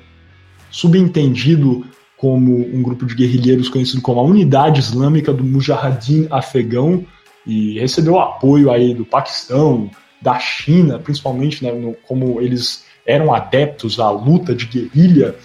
subentendido 0.70 1.86
como 2.16 2.56
um 2.56 2.82
grupo 2.82 3.06
de 3.06 3.14
guerrilheiros 3.14 3.68
conhecido 3.68 4.02
como 4.02 4.20
a 4.20 4.22
Unidade 4.22 4.80
Islâmica 4.80 5.32
do 5.32 5.44
Mujahideen 5.44 6.28
Afegão, 6.30 7.04
e 7.46 7.78
recebeu 7.78 8.18
apoio 8.18 8.70
aí 8.70 8.92
do 8.92 9.04
Paquistão, 9.04 9.90
da 10.20 10.38
China, 10.38 10.98
principalmente, 10.98 11.62
né, 11.62 11.72
no, 11.72 11.94
como 12.06 12.40
eles 12.40 12.84
eram 13.06 13.32
adeptos 13.32 14.00
à 14.00 14.10
luta 14.10 14.54
de 14.54 14.66
guerrilha. 14.66 15.36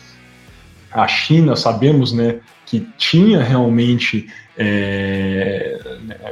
A 0.91 1.07
China, 1.07 1.55
sabemos, 1.55 2.11
né, 2.13 2.39
que 2.65 2.87
tinha 2.97 3.41
realmente 3.41 4.27
é, 4.57 5.79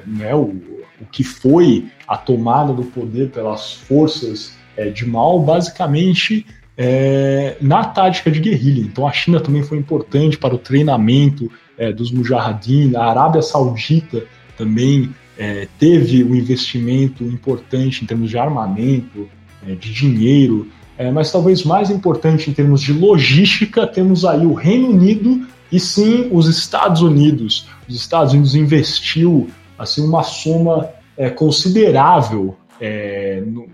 né, 0.06 0.34
o, 0.36 0.80
o 1.01 1.06
que 1.12 1.24
foi 1.24 1.88
a 2.08 2.18
tomada 2.18 2.74
do 2.74 2.84
poder 2.84 3.30
pelas 3.30 3.74
forças 3.74 4.58
é, 4.75 4.89
de 4.89 5.06
mal, 5.06 5.39
basicamente 5.42 6.46
é, 6.78 7.58
na 7.62 7.84
tática 7.84 8.32
de 8.32 8.39
guerrilha. 8.39 8.82
Então 8.82 9.08
a 9.08 9.12
China 9.12 9.39
também 9.39 9.63
foi 9.63 9.78
importante 9.78 10.38
para 10.38 10.56
o 10.56 10.58
treinamento 10.58 11.51
é, 11.78 11.92
dos 11.92 12.12
mujahideen, 12.12 12.96
a 12.96 13.04
Arábia 13.04 13.42
Saudita 13.42 14.24
também 14.58 15.10
é, 15.38 15.68
teve 15.78 16.24
um 16.24 16.36
investimento 16.36 17.24
importante 17.24 18.04
em 18.04 18.08
termos 18.08 18.30
de 18.30 18.38
armamento, 18.38 19.30
é, 19.68 19.74
de 19.74 19.94
dinheiro, 19.94 20.68
é, 21.00 21.10
mas 21.10 21.32
talvez 21.32 21.63
mais 21.63 21.89
importante 21.89 22.50
em 22.50 22.53
termos 22.53 22.82
de 22.82 22.91
logística, 22.91 23.88
temos 23.88 24.25
aí 24.25 24.46
o 24.46 24.53
Reino 24.53 24.89
Unido 24.89 25.48
e 25.72 25.79
sim 25.79 26.27
os 26.29 26.46
Estados 26.46 27.01
Unidos. 27.01 27.70
Os 27.88 27.96
Estados 27.96 28.34
Unidos 28.34 28.53
investiu 28.53 29.50
assim 29.77 30.06
uma 30.06 30.24
soma 30.24 30.89
é, 31.15 31.29
considerável 31.29 32.58
é, 32.82 33.41
no, 33.48 33.70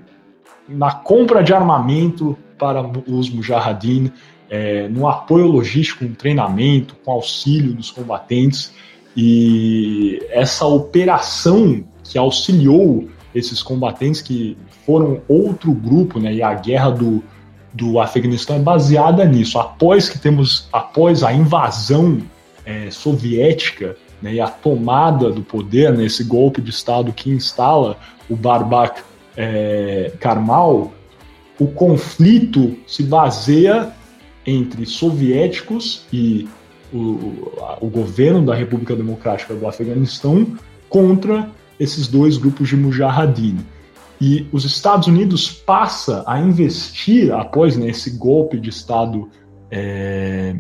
na 0.70 0.92
compra 0.92 1.42
de 1.44 1.52
armamento 1.52 2.38
para 2.60 2.88
os 3.08 3.28
Mujahideen, 3.28 4.14
é, 4.48 4.88
no 4.88 5.08
apoio 5.08 5.48
logístico, 5.48 6.06
no 6.06 6.14
treinamento, 6.14 6.96
com 7.04 7.12
auxílio 7.12 7.74
dos 7.74 7.90
combatentes. 7.90 8.72
E 9.18 10.20
essa 10.30 10.68
operação 10.68 11.84
que 12.04 12.20
auxiliou 12.20 13.10
esses 13.34 13.64
combatentes, 13.64 14.22
que 14.22 14.56
foram 14.86 15.22
outro 15.28 15.74
grupo, 15.74 16.20
né, 16.20 16.34
e 16.34 16.44
a 16.44 16.54
guerra 16.54 16.92
do, 16.92 17.24
do 17.74 18.00
Afeganistão 18.00 18.56
é 18.56 18.60
baseada 18.60 19.26
nisso. 19.26 19.60
Após 19.60 20.08
que 20.08 20.20
temos, 20.20 20.68
após 20.72 21.24
a 21.24 21.34
invasão 21.34 22.20
é, 22.66 22.90
soviética 22.92 23.98
né, 24.22 24.36
e 24.36 24.42
a 24.42 24.48
tomada 24.48 25.32
do 25.32 25.42
poder, 25.42 25.92
né, 25.94 26.08
golpe 26.26 26.62
de 26.62 26.70
Estado 26.70 27.12
que 27.12 27.30
instala 27.30 27.98
o 28.30 28.36
Barbak 28.36 29.02
é, 29.36 30.12
Karmal, 30.20 30.94
o 31.60 31.68
conflito 31.68 32.78
se 32.86 33.04
baseia 33.04 33.92
entre 34.46 34.86
soviéticos 34.86 36.06
e 36.12 36.48
o, 36.94 37.52
o 37.82 37.88
governo 37.88 38.46
da 38.46 38.54
República 38.54 38.96
Democrática 38.96 39.54
do 39.54 39.68
Afeganistão 39.68 40.56
contra 40.88 41.50
esses 41.80 42.08
dois 42.08 42.38
grupos 42.38 42.70
de 42.70 42.78
Mujahideen. 42.78 43.58
E 44.20 44.48
os 44.52 44.64
Estados 44.64 45.08
Unidos 45.08 45.52
passa 45.52 46.24
a 46.26 46.40
investir, 46.40 47.34
após 47.34 47.76
né, 47.76 47.90
esse 47.90 48.12
golpe 48.12 48.58
de 48.60 48.70
Estado 48.70 49.30
é, 49.70 50.56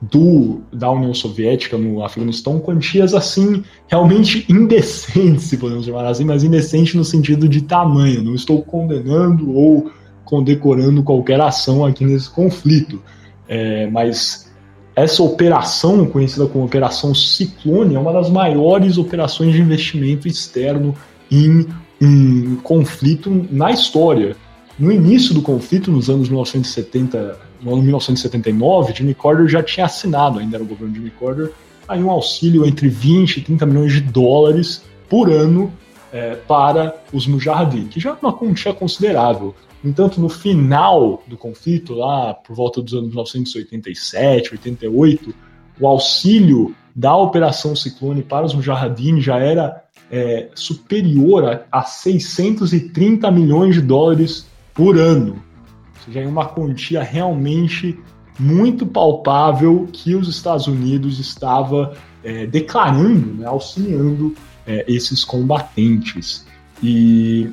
do, 0.00 0.62
da 0.72 0.90
União 0.90 1.12
Soviética 1.14 1.76
no 1.76 2.02
Afeganistão, 2.04 2.58
quantias 2.58 3.14
assim 3.14 3.62
realmente 3.86 4.46
indecentes, 4.48 5.44
se 5.44 5.56
podemos 5.56 5.84
chamar 5.84 6.06
assim, 6.06 6.24
mas 6.24 6.42
indecente 6.42 6.96
no 6.96 7.04
sentido 7.04 7.48
de 7.48 7.62
tamanho. 7.62 8.22
Não 8.22 8.34
estou 8.34 8.62
condenando 8.62 9.52
ou 9.52 9.90
condecorando 10.24 11.02
qualquer 11.02 11.40
ação 11.40 11.84
aqui 11.84 12.04
nesse 12.04 12.30
conflito, 12.30 13.02
é, 13.46 13.86
mas 13.88 14.50
essa 14.96 15.22
operação, 15.22 16.06
conhecida 16.06 16.46
como 16.46 16.64
Operação 16.64 17.14
Ciclone, 17.14 17.94
é 17.94 17.98
uma 17.98 18.12
das 18.12 18.30
maiores 18.30 18.96
operações 18.96 19.52
de 19.52 19.60
investimento 19.60 20.28
externo 20.28 20.94
em 21.30 21.66
um 22.04 22.56
conflito 22.56 23.46
na 23.50 23.70
história. 23.70 24.36
No 24.78 24.90
início 24.90 25.34
do 25.34 25.42
conflito, 25.42 25.90
nos 25.90 26.10
anos 26.10 26.28
1970, 26.28 27.38
no 27.62 27.74
ano 27.74 27.82
1979, 27.82 28.94
Jimmy 28.94 29.14
Carter 29.14 29.48
já 29.48 29.62
tinha 29.62 29.86
assinado, 29.86 30.38
ainda 30.38 30.56
era 30.56 30.64
o 30.64 30.66
governo 30.66 30.92
de 30.92 30.98
Jimmy 30.98 31.12
Carter, 31.18 31.52
aí 31.86 32.02
um 32.02 32.10
auxílio 32.10 32.66
entre 32.66 32.88
20 32.88 33.36
e 33.36 33.40
30 33.42 33.66
milhões 33.66 33.92
de 33.92 34.00
dólares 34.00 34.82
por 35.08 35.30
ano 35.30 35.72
é, 36.12 36.34
para 36.34 36.94
os 37.12 37.26
Mujahideen, 37.26 37.86
que 37.86 38.00
já 38.00 38.10
é 38.10 38.16
uma 38.20 38.32
quantia 38.32 38.72
considerável. 38.72 39.54
No 39.82 39.90
entanto, 39.90 40.20
no 40.20 40.28
final 40.28 41.22
do 41.26 41.36
conflito, 41.36 41.94
lá 41.94 42.32
por 42.34 42.56
volta 42.56 42.80
dos 42.80 42.94
anos 42.94 43.08
1987, 43.08 44.52
88, 44.52 45.34
o 45.78 45.86
auxílio 45.86 46.74
da 46.94 47.16
Operação 47.16 47.76
Ciclone 47.76 48.22
para 48.22 48.46
os 48.46 48.54
Mujahideen 48.54 49.20
já 49.20 49.38
era 49.38 49.83
é, 50.14 50.48
superior 50.54 51.44
a, 51.44 51.80
a 51.80 51.82
630 51.82 53.28
milhões 53.32 53.74
de 53.74 53.80
dólares 53.80 54.46
por 54.72 54.96
ano. 54.96 55.32
Ou 55.32 56.04
seja, 56.04 56.20
é 56.20 56.26
uma 56.26 56.46
quantia 56.46 57.02
realmente 57.02 57.98
muito 58.38 58.86
palpável 58.86 59.88
que 59.92 60.14
os 60.14 60.28
Estados 60.28 60.68
Unidos 60.68 61.18
estava 61.18 61.94
é, 62.22 62.46
declarando, 62.46 63.34
né, 63.34 63.46
auxiliando 63.46 64.36
é, 64.64 64.84
esses 64.86 65.24
combatentes. 65.24 66.46
E 66.80 67.50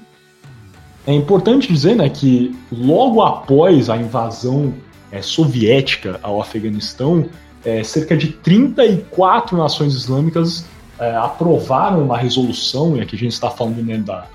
é 1.08 1.14
importante 1.14 1.68
dizer 1.68 1.96
né, 1.96 2.10
que 2.10 2.56
logo 2.72 3.24
após 3.24 3.90
a 3.90 3.98
invasão 3.98 4.72
é, 5.12 5.20
soviética 5.24 6.20
ao 6.22 6.40
Afeganistão, 6.40 7.28
é, 7.66 7.84
cerca 7.84 8.16
de 8.16 8.28
34 8.28 9.58
nações 9.58 9.96
islâmicas 9.96 10.64
é, 11.02 11.16
aprovaram 11.16 12.04
uma 12.04 12.16
resolução, 12.16 12.96
e 12.96 13.02
aqui 13.02 13.16
a 13.16 13.20
gente 13.20 13.34
está 13.34 13.50
falando 13.50 13.84
né, 13.84 13.98
da, 13.98 14.28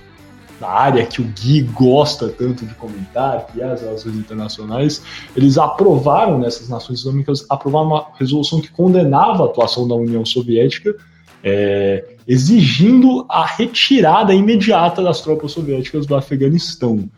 da 0.61 0.69
área 0.69 1.07
que 1.07 1.23
o 1.23 1.25
Gui 1.25 1.63
gosta 1.63 2.29
tanto 2.29 2.67
de 2.67 2.75
comentar, 2.75 3.47
que 3.47 3.63
é 3.63 3.65
as 3.65 3.83
relações 3.83 4.17
internacionais, 4.17 5.01
eles 5.37 5.59
aprovaram 5.59 6.39
nessas 6.39 6.69
nações 6.69 6.99
islâmicas 7.01 7.47
aprovaram 7.49 7.87
uma 7.87 8.07
resolução 8.19 8.61
que 8.61 8.71
condenava 8.71 9.45
a 9.45 9.47
atuação 9.47 9.87
da 9.87 9.95
União 9.95 10.25
Soviética 10.27 10.97
é, 11.45 12.05
exigindo 12.27 13.25
a 13.29 13.47
retirada 13.47 14.35
imediata 14.35 15.01
das 15.01 15.21
tropas 15.21 15.53
soviéticas 15.53 16.05
do 16.05 16.17
Afeganistão. 16.17 17.09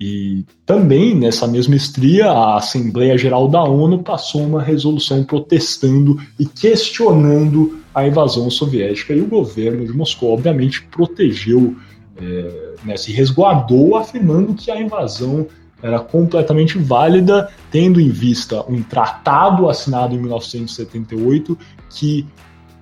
E 0.00 0.44
também, 0.64 1.14
nessa 1.14 1.46
mesma 1.46 1.74
estria, 1.74 2.30
a 2.30 2.56
Assembleia 2.56 3.16
Geral 3.18 3.48
da 3.48 3.62
ONU 3.62 4.02
passou 4.02 4.42
uma 4.42 4.62
resolução 4.62 5.22
protestando 5.24 6.18
e 6.38 6.46
questionando 6.46 7.78
a 7.96 8.06
invasão 8.06 8.50
soviética. 8.50 9.14
E 9.14 9.22
o 9.22 9.26
governo 9.26 9.86
de 9.86 9.92
Moscou, 9.94 10.34
obviamente, 10.34 10.82
protegeu, 10.82 11.74
é, 12.14 12.74
né, 12.84 12.94
se 12.98 13.10
resguardou, 13.10 13.96
afirmando 13.96 14.52
que 14.52 14.70
a 14.70 14.78
invasão 14.78 15.46
era 15.82 15.98
completamente 15.98 16.76
válida, 16.76 17.50
tendo 17.70 17.98
em 17.98 18.10
vista 18.10 18.62
um 18.70 18.82
tratado 18.82 19.66
assinado 19.66 20.14
em 20.14 20.18
1978 20.18 21.58
que 21.88 22.26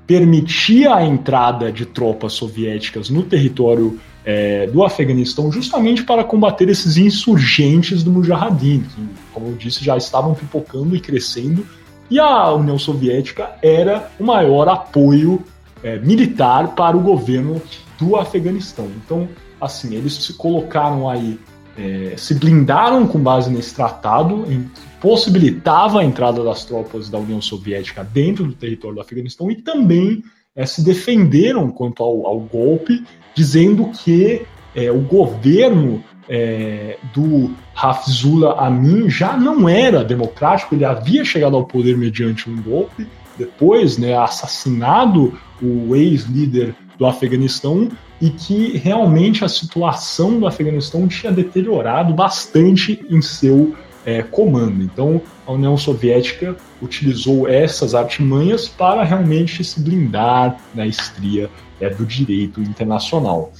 permitia 0.05 0.97
a 0.97 1.07
entrada 1.07 1.71
de 1.71 1.87
tropas 1.87 2.33
soviéticas 2.33 3.09
no 3.09 3.23
território 3.23 3.99
é, 4.25 4.67
do 4.67 4.83
Afeganistão 4.83 5.51
justamente 5.53 6.03
para 6.03 6.25
combater 6.25 6.69
esses 6.69 6.97
insurgentes 6.97 8.03
do 8.03 8.11
Mujahideen, 8.11 8.81
que, 8.81 9.09
como 9.33 9.49
eu 9.49 9.55
disse, 9.55 9.85
já 9.85 9.97
estavam 9.97 10.35
pipocando 10.35 10.97
e 10.97 11.01
crescendo, 11.01 11.65
e 12.11 12.19
a 12.19 12.53
União 12.53 12.79
Soviética 12.79 13.51
era 13.63 14.11
o 14.19 14.25
maior 14.25 14.69
apoio 14.69 15.43
é, 15.83 15.99
militar 15.99 16.75
para 16.75 16.97
o 16.97 17.01
governo 17.01 17.61
do 17.99 18.17
Afeganistão. 18.17 18.91
Então, 19.05 19.29
assim, 19.61 19.95
eles 19.95 20.15
se 20.15 20.35
colocaram 20.35 21.09
aí, 21.09 21.39
é, 21.77 22.15
se 22.17 22.35
blindaram 22.35 23.07
com 23.07 23.19
base 23.19 23.51
nesse 23.51 23.75
tratado, 23.75 24.45
em 24.51 24.69
possibilitava 25.05 26.01
a 26.01 26.05
entrada 26.05 26.43
das 26.43 26.65
tropas 26.65 27.11
da 27.11 27.19
União 27.19 27.39
Soviética 27.39 28.03
dentro 28.03 28.47
do 28.47 28.55
território 28.55 28.95
do 28.95 29.03
Afeganistão 29.03 29.51
e 29.51 29.57
também 29.57 30.25
é, 30.57 30.65
se 30.65 30.83
defenderam 30.83 31.71
quanto 31.71 32.03
ao, 32.03 32.27
ao 32.27 32.41
golpe, 32.41 33.05
dizendo 33.35 33.91
que 33.91 34.47
é, 34.75 34.91
o 34.91 35.01
governo 35.01 36.03
é, 36.29 36.97
do 37.15 37.51
Hafizullah 37.75 38.67
Amin 38.67 39.09
já 39.11 39.37
não 39.37 39.69
era 39.69 40.05
democrático, 40.05 40.75
ele 40.75 40.85
havia 40.85 41.25
chegado 41.25 41.57
ao 41.57 41.65
poder 41.65 41.97
mediante 41.97 42.49
um 42.49 42.61
golpe, 42.63 43.07
depois 43.37 43.99
né, 43.99 44.17
assassinado 44.17 45.39
o 45.63 45.95
ex-líder 45.95 46.75
do 46.97 47.07
Afeganistão 47.07 47.89
e 48.21 48.31
que 48.31 48.77
realmente 48.79 49.45
a 49.45 49.49
situação 49.49 50.39
do 50.39 50.47
Afeganistão 50.47 51.07
tinha 51.09 51.33
deteriorado 51.33 52.15
bastante 52.15 53.05
em 53.11 53.21
seu 53.21 53.75
é, 54.07 54.23
comando. 54.23 54.83
Então, 54.83 55.21
a 55.47 55.53
União 55.53 55.77
Soviética 55.77 56.57
utilizou 56.81 57.49
essas 57.49 57.95
artimanhas 57.95 58.69
para 58.69 59.03
realmente 59.03 59.65
se 59.65 59.81
blindar 59.81 60.59
na 60.75 60.87
estria 60.87 61.51
é, 61.81 61.89
do 61.89 62.05
direito 62.05 62.61
internacional. 62.61 63.51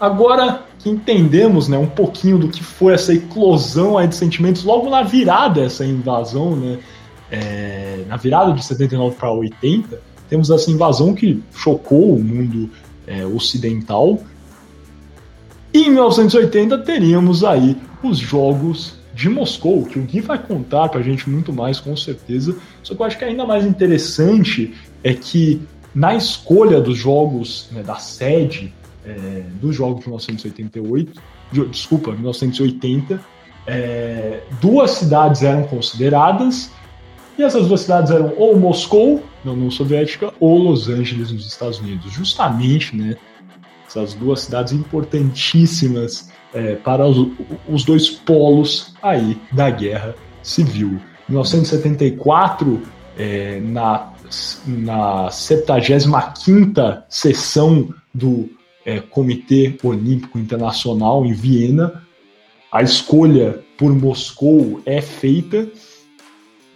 Agora 0.00 0.64
que 0.78 0.88
entendemos 0.88 1.68
né, 1.68 1.76
um 1.76 1.86
pouquinho 1.86 2.38
do 2.38 2.48
que 2.48 2.64
foi 2.64 2.94
essa 2.94 3.12
eclosão 3.12 3.98
aí 3.98 4.08
de 4.08 4.16
sentimentos 4.16 4.64
logo 4.64 4.88
na 4.88 5.02
virada 5.02 5.60
dessa 5.60 5.84
invasão, 5.84 6.56
né, 6.56 6.78
é, 7.30 8.04
na 8.08 8.16
virada 8.16 8.52
de 8.52 8.64
79 8.64 9.16
para 9.16 9.30
80, 9.30 10.00
temos 10.28 10.48
essa 10.48 10.70
invasão 10.70 11.14
que 11.14 11.42
chocou 11.52 12.14
o 12.14 12.18
mundo 12.18 12.70
é, 13.06 13.26
ocidental. 13.26 14.20
E 15.72 15.82
em 15.82 15.90
1980 15.90 16.78
teríamos 16.78 17.44
aí 17.44 17.76
os 18.02 18.16
Jogos 18.16 18.94
de 19.14 19.28
Moscou, 19.28 19.84
que 19.84 19.98
o 19.98 20.02
Gui 20.02 20.20
vai 20.20 20.38
contar 20.38 20.88
para 20.88 21.00
a 21.00 21.02
gente 21.02 21.28
muito 21.28 21.52
mais, 21.52 21.78
com 21.78 21.94
certeza. 21.94 22.56
Só 22.82 22.94
que 22.94 23.02
eu 23.02 23.06
acho 23.06 23.18
que 23.18 23.24
ainda 23.24 23.44
mais 23.44 23.66
interessante 23.66 24.72
é 25.04 25.12
que 25.12 25.60
na 25.94 26.14
escolha 26.14 26.80
dos 26.80 26.96
jogos, 26.96 27.68
né, 27.70 27.82
da 27.82 27.96
sede 27.96 28.72
é, 29.04 29.44
dos 29.60 29.74
jogos 29.74 30.00
de 30.00 30.08
1988, 30.08 31.22
de, 31.52 31.66
desculpa, 31.66 32.12
1980, 32.12 33.20
é, 33.66 34.40
duas 34.60 34.92
cidades 34.92 35.42
eram 35.42 35.64
consideradas, 35.64 36.70
e 37.38 37.42
essas 37.42 37.68
duas 37.68 37.82
cidades 37.82 38.10
eram 38.10 38.34
ou 38.36 38.58
Moscou, 38.58 39.22
na 39.44 39.52
União 39.52 39.70
Soviética, 39.70 40.32
ou 40.38 40.58
Los 40.58 40.88
Angeles, 40.88 41.32
nos 41.32 41.46
Estados 41.46 41.78
Unidos. 41.78 42.12
Justamente, 42.12 42.94
né, 42.94 43.16
essas 43.86 44.14
duas 44.14 44.40
cidades 44.40 44.72
importantíssimas 44.72 46.30
é, 46.52 46.76
para 46.76 47.06
os, 47.06 47.28
os, 47.68 47.84
dois 47.84 48.10
polos 48.10 48.94
aí 49.02 49.38
da 49.52 49.70
guerra 49.70 50.14
civil. 50.42 51.00
Em 51.28 51.32
1974, 51.32 52.82
é, 53.16 53.60
na, 53.60 54.12
na 54.66 55.30
75 55.30 57.04
sessão 57.08 57.88
do 58.12 58.50
é, 58.90 59.00
Comitê 59.00 59.76
Olímpico 59.84 60.36
Internacional 60.36 61.24
em 61.24 61.32
Viena. 61.32 62.02
A 62.72 62.82
escolha 62.82 63.60
por 63.78 63.94
Moscou 63.94 64.82
é 64.84 65.00
feita 65.00 65.68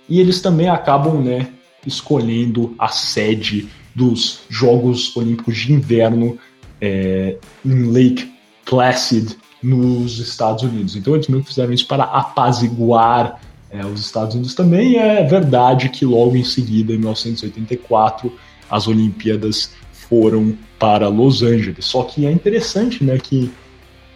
e 0.08 0.20
eles 0.20 0.40
também 0.40 0.68
acabam 0.68 1.20
né, 1.20 1.48
escolhendo 1.84 2.74
a 2.78 2.88
sede 2.88 3.68
dos 3.94 4.40
Jogos 4.48 5.16
Olímpicos 5.16 5.56
de 5.56 5.72
Inverno 5.72 6.38
é, 6.80 7.36
em 7.64 7.92
Lake 7.92 8.32
Placid, 8.64 9.36
nos 9.62 10.18
Estados 10.18 10.62
Unidos. 10.62 10.94
Então 10.94 11.14
eles 11.14 11.26
meio 11.26 11.42
que 11.42 11.48
fizeram 11.48 11.72
isso 11.72 11.86
para 11.86 12.04
apaziguar 12.04 13.40
é, 13.70 13.84
os 13.84 14.00
Estados 14.00 14.34
Unidos 14.34 14.54
também. 14.54 14.96
É 14.96 15.24
verdade 15.24 15.88
que 15.88 16.04
logo 16.04 16.36
em 16.36 16.44
seguida, 16.44 16.92
em 16.92 16.98
1984, 16.98 18.32
as 18.70 18.86
Olimpíadas 18.86 19.72
foram 19.92 20.56
para 20.84 21.08
Los 21.08 21.42
Angeles. 21.42 21.86
Só 21.86 22.02
que 22.02 22.26
é 22.26 22.30
interessante, 22.30 23.02
né, 23.02 23.16
que 23.16 23.50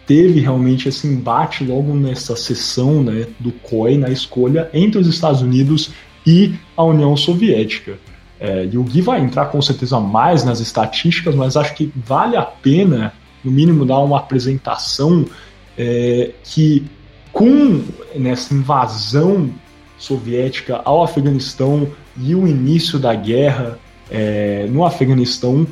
teve 0.05 0.39
realmente 0.39 0.87
esse 0.87 1.07
embate 1.07 1.63
logo 1.63 1.95
nessa 1.95 2.35
sessão, 2.35 3.01
né, 3.01 3.25
do 3.39 3.51
COI 3.51 3.97
na 3.97 4.09
escolha 4.11 4.69
entre 4.71 4.99
os 4.99 5.07
Estados 5.07 5.41
Unidos 5.41 5.89
e 6.27 6.53
a 6.77 6.83
União 6.83 7.17
Soviética. 7.17 7.97
É, 8.39 8.69
e 8.71 8.77
o 8.77 8.83
Gui 8.83 9.01
vai 9.01 9.19
entrar 9.19 9.47
com 9.47 9.59
certeza 9.63 9.99
mais 9.99 10.43
nas 10.43 10.59
estatísticas, 10.59 11.33
mas 11.33 11.57
acho 11.57 11.73
que 11.73 11.91
vale 11.95 12.37
a 12.37 12.43
pena, 12.43 13.13
no 13.43 13.49
mínimo, 13.51 13.83
dar 13.83 13.97
uma 13.97 14.19
apresentação 14.19 15.25
é, 15.75 16.33
que 16.43 16.85
com 17.33 17.83
nessa 18.15 18.53
invasão 18.53 19.49
soviética 19.97 20.81
ao 20.85 21.03
Afeganistão 21.03 21.87
e 22.15 22.35
o 22.35 22.47
início 22.47 22.99
da 22.99 23.15
guerra 23.15 23.79
é, 24.11 24.67
no 24.69 24.85
Afeganistão, 24.85 25.65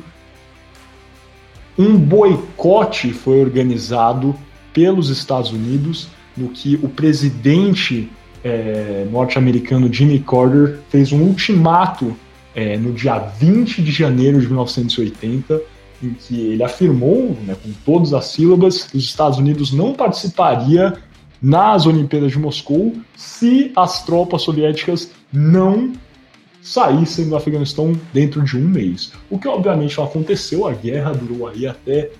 um 1.78 1.96
boicote 1.96 3.12
foi 3.12 3.40
organizado 3.40 4.34
pelos 4.72 5.08
Estados 5.08 5.50
Unidos, 5.52 6.08
no 6.36 6.48
que 6.48 6.74
o 6.82 6.88
presidente 6.88 8.10
é, 8.42 9.06
norte-americano 9.10 9.92
Jimmy 9.92 10.18
Carter 10.18 10.78
fez 10.88 11.12
um 11.12 11.22
ultimato 11.22 12.16
é, 12.54 12.76
no 12.76 12.92
dia 12.92 13.18
20 13.18 13.82
de 13.82 13.92
janeiro 13.92 14.40
de 14.40 14.46
1980, 14.46 15.60
em 16.02 16.10
que 16.10 16.40
ele 16.40 16.62
afirmou, 16.62 17.36
né, 17.44 17.56
com 17.62 17.70
todas 17.84 18.12
as 18.12 18.26
sílabas, 18.26 18.84
que 18.84 18.96
os 18.96 19.04
Estados 19.04 19.38
Unidos 19.38 19.72
não 19.72 19.92
participaria 19.92 20.96
nas 21.40 21.86
Olimpíadas 21.86 22.32
de 22.32 22.38
Moscou 22.38 22.96
se 23.16 23.72
as 23.76 24.04
tropas 24.04 24.42
soviéticas 24.42 25.10
não 25.32 25.92
saíssem 26.62 27.28
do 27.28 27.36
Afeganistão 27.36 27.98
dentro 28.12 28.42
de 28.42 28.56
um 28.56 28.68
mês. 28.68 29.12
O 29.30 29.38
que 29.38 29.48
obviamente 29.48 29.96
não 29.96 30.04
aconteceu, 30.04 30.66
a 30.66 30.72
guerra 30.72 31.12
durou 31.12 31.48
aí 31.48 31.66
até 31.66 32.10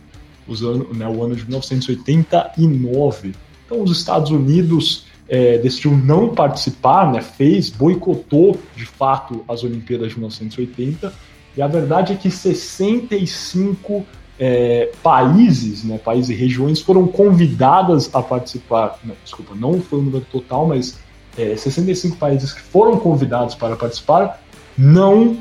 os 0.47 0.63
anos, 0.63 0.97
né, 0.97 1.07
o 1.07 1.23
ano 1.23 1.37
de 1.37 1.45
1989. 1.45 3.35
Então 3.67 3.83
os 3.83 3.91
Estados 3.91 4.31
Unidos 4.31 5.05
é, 5.29 5.59
decidiu 5.59 5.97
não 5.97 6.35
participar, 6.35 7.13
né, 7.13 7.21
fez, 7.21 7.69
boicotou 7.69 8.59
de 8.75 8.87
fato 8.87 9.45
as 9.47 9.63
Olimpíadas 9.63 10.11
de 10.11 10.19
1980, 10.19 11.13
e 11.57 11.63
a 11.63 11.67
verdade 11.67 12.13
é 12.13 12.17
que 12.17 12.31
65 12.31 14.07
é, 14.39 14.91
países, 15.03 15.85
né, 15.85 15.99
países 15.99 16.31
e 16.31 16.35
regiões 16.35 16.81
foram 16.81 17.07
convidadas 17.07 18.15
a 18.15 18.23
participar, 18.23 18.99
não, 19.05 19.15
desculpa, 19.23 19.55
não 19.55 19.81
foi 19.81 19.99
o 19.99 20.03
número 20.03 20.25
total, 20.31 20.67
mas 20.67 20.99
é, 21.39 21.57
65 21.57 22.17
países 22.17 22.53
que 22.53 22.61
foram 22.61 22.99
convidados 22.99 23.55
para 23.55 23.77
participar 23.77 24.43
não 24.77 25.39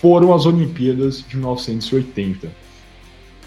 foram 0.00 0.32
as 0.32 0.46
Olimpíadas 0.46 1.24
de 1.26 1.36
1980. 1.36 2.48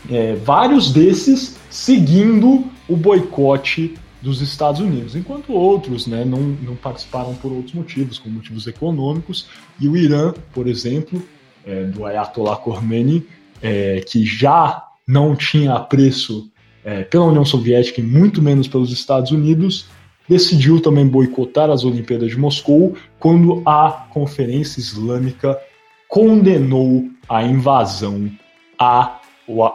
É, 0.10 0.36
vários 0.36 0.92
desses 0.92 1.58
seguindo 1.70 2.66
o 2.88 2.96
boicote 2.96 3.94
dos 4.22 4.42
Estados 4.42 4.82
Unidos, 4.82 5.16
enquanto 5.16 5.54
outros 5.54 6.06
né, 6.06 6.24
não, 6.26 6.40
não 6.40 6.76
participaram 6.76 7.34
por 7.36 7.52
outros 7.52 7.74
motivos, 7.74 8.20
como 8.20 8.36
motivos 8.36 8.68
econômicos, 8.68 9.48
e 9.80 9.88
o 9.88 9.98
Irã, 9.98 10.34
por 10.54 10.68
exemplo, 10.68 11.24
é, 11.66 11.86
do 11.86 12.06
Ayatollah 12.06 12.58
Khomeini, 12.58 13.26
é, 13.62 14.02
que 14.02 14.26
já 14.26 14.86
não 15.08 15.36
tinha 15.36 15.74
apreço 15.74 16.52
é, 16.84 17.04
pela 17.04 17.26
União 17.26 17.46
Soviética 17.46 18.00
e 18.02 18.04
muito 18.04 18.42
menos 18.42 18.68
pelos 18.68 18.92
Estados 18.92 19.32
Unidos, 19.32 19.88
decidiu 20.32 20.80
também 20.80 21.06
boicotar 21.06 21.70
as 21.70 21.84
Olimpíadas 21.84 22.30
de 22.30 22.40
Moscou 22.40 22.96
quando 23.20 23.62
a 23.66 24.08
Conferência 24.12 24.80
Islâmica 24.80 25.60
condenou 26.08 27.10
a 27.28 27.44
invasão 27.44 28.32
a, 28.80 29.20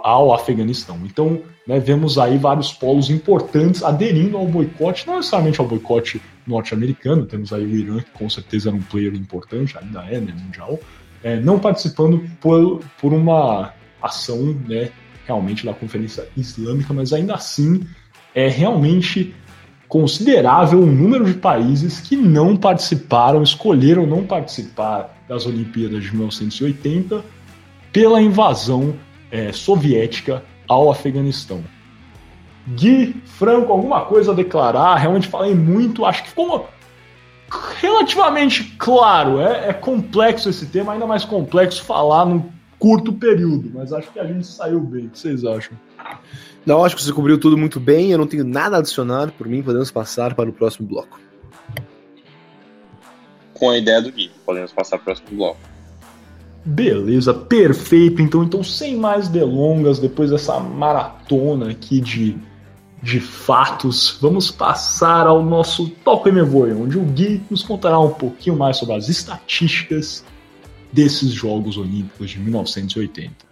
ao 0.03 0.33
Afeganistão. 0.33 0.99
Então, 1.05 1.42
né, 1.69 1.79
vemos 1.79 2.16
aí 2.16 2.38
vários 2.38 2.73
polos 2.73 3.11
importantes 3.11 3.83
aderindo 3.83 4.38
ao 4.38 4.47
boicote, 4.47 5.07
não 5.07 5.16
necessariamente 5.16 5.61
ao 5.61 5.69
boicote 5.69 6.23
norte-americano, 6.47 7.27
temos 7.27 7.53
aí 7.53 7.66
o 7.66 7.77
Irã, 7.77 8.01
que 8.01 8.11
com 8.12 8.31
certeza 8.31 8.71
era 8.71 8.77
um 8.79 8.83
player 8.83 9.14
importante, 9.14 9.77
ainda 9.77 10.05
é, 10.05 10.19
né, 10.19 10.35
mundial, 10.42 10.81
é, 11.23 11.38
não 11.38 11.59
participando 11.59 12.25
por, 12.40 12.81
por 12.99 13.12
uma 13.12 13.75
ação 14.01 14.57
né, 14.66 14.90
realmente 15.27 15.66
da 15.66 15.75
Conferência 15.75 16.27
Islâmica, 16.35 16.95
mas 16.95 17.12
ainda 17.12 17.35
assim 17.35 17.87
é 18.35 18.49
realmente 18.49 19.35
considerável 19.88 20.81
o 20.81 20.87
número 20.87 21.25
de 21.25 21.35
países 21.35 22.01
que 22.01 22.16
não 22.16 22.57
participaram, 22.57 23.42
escolheram 23.42 24.07
não 24.07 24.25
participar 24.25 25.16
das 25.29 25.46
Olimpíadas 25.46 26.05
de 26.05 26.11
1980 26.11 27.25
pela 27.92 28.20
invasão 28.20 28.94
é, 29.31 29.53
soviética 29.53 30.42
ao 30.68 30.90
Afeganistão. 30.90 31.62
Gui, 32.68 33.14
Franco, 33.25 33.72
alguma 33.72 34.05
coisa 34.05 34.33
a 34.33 34.35
declarar? 34.35 34.96
Realmente 34.96 35.29
falei 35.29 35.55
muito, 35.55 36.05
acho 36.05 36.25
que 36.25 36.31
ficou 36.31 36.68
relativamente 37.81 38.64
claro. 38.79 39.40
É, 39.40 39.68
é 39.68 39.72
complexo 39.72 40.49
esse 40.49 40.66
tema, 40.66 40.92
ainda 40.92 41.07
mais 41.07 41.25
complexo 41.25 41.85
falar 41.85 42.27
num 42.27 42.44
curto 42.79 43.12
período, 43.12 43.70
mas 43.72 43.92
acho 43.92 44.11
que 44.11 44.18
a 44.18 44.27
gente 44.27 44.46
saiu 44.46 44.81
bem. 44.81 45.07
O 45.07 45.11
que 45.11 45.18
vocês 45.18 45.44
acham? 45.44 45.77
Não, 46.67 46.85
acho 46.85 46.97
que 46.97 47.03
você 47.03 47.13
cobriu 47.13 47.39
tudo 47.39 47.57
muito 47.57 47.79
bem. 47.79 48.11
Eu 48.11 48.19
não 48.19 48.27
tenho 48.27 48.45
nada 48.45 48.75
a 48.75 48.79
adicionar. 48.81 49.31
Por 49.31 49.47
mim, 49.47 49.63
podemos 49.63 49.91
passar 49.93 50.35
para 50.35 50.51
o 50.51 50.53
próximo 50.53 50.89
bloco. 50.89 51.21
Com 53.55 53.71
a 53.71 53.79
ideia 53.79 54.03
do 54.03 54.11
Gui, 54.11 54.33
podemos 54.45 54.73
passar 54.73 54.99
para 54.99 55.03
o 55.03 55.05
próximo 55.05 55.37
bloco. 55.39 55.61
Beleza, 56.65 57.33
perfeito. 57.33 58.21
Então, 58.21 58.43
então 58.43 58.65
sem 58.65 58.97
mais 58.97 59.29
delongas, 59.29 60.01
depois 60.01 60.31
dessa 60.31 60.59
maratona 60.59 61.71
aqui 61.71 62.01
de, 62.01 62.37
de 63.01 63.21
fatos, 63.21 64.19
vamos 64.21 64.51
passar 64.51 65.29
ao 65.29 65.45
nosso 65.45 65.89
Toco 66.05 66.31
Me 66.33 66.43
Voe, 66.43 66.73
onde 66.73 66.99
o 66.99 67.03
Gui 67.03 67.41
nos 67.49 67.63
contará 67.63 68.01
um 68.01 68.11
pouquinho 68.11 68.57
mais 68.57 68.77
sobre 68.77 68.97
as 68.97 69.09
estatísticas 69.09 70.25
desses 70.93 71.31
Jogos 71.31 71.79
Olímpicos 71.79 72.31
de 72.31 72.41
1980. 72.41 73.47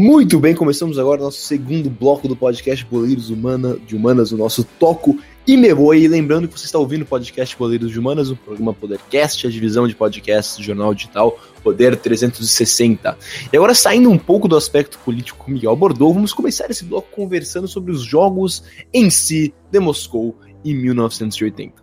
Muito 0.00 0.38
bem, 0.38 0.54
começamos 0.54 0.96
agora 0.96 1.20
nosso 1.20 1.40
segundo 1.40 1.90
bloco 1.90 2.28
do 2.28 2.36
podcast 2.36 2.84
Boleiros 2.84 3.30
Humana, 3.30 3.76
de 3.84 3.96
Humanas, 3.96 4.30
o 4.30 4.36
nosso 4.36 4.62
Toco 4.62 5.18
e 5.44 5.56
me 5.56 5.70
E 5.70 6.06
lembrando 6.06 6.46
que 6.46 6.56
você 6.56 6.66
está 6.66 6.78
ouvindo 6.78 7.02
o 7.02 7.04
podcast 7.04 7.58
Boleiros 7.58 7.90
de 7.90 7.98
Humanas, 7.98 8.30
o 8.30 8.36
programa 8.36 8.72
Podercast, 8.72 9.44
a 9.44 9.50
divisão 9.50 9.88
de 9.88 9.96
podcasts 9.96 10.56
do 10.56 10.62
jornal 10.62 10.94
digital 10.94 11.36
Poder 11.64 11.96
360. 11.96 13.18
E 13.52 13.56
agora, 13.56 13.74
saindo 13.74 14.08
um 14.08 14.16
pouco 14.16 14.46
do 14.46 14.54
aspecto 14.56 15.00
político 15.00 15.44
que 15.44 15.50
o 15.50 15.54
Miguel 15.54 15.72
abordou, 15.72 16.14
vamos 16.14 16.32
começar 16.32 16.70
esse 16.70 16.84
bloco 16.84 17.08
conversando 17.10 17.66
sobre 17.66 17.90
os 17.90 18.02
jogos 18.02 18.62
em 18.94 19.10
si 19.10 19.52
de 19.68 19.80
Moscou 19.80 20.36
em 20.64 20.76
1980. 20.76 21.74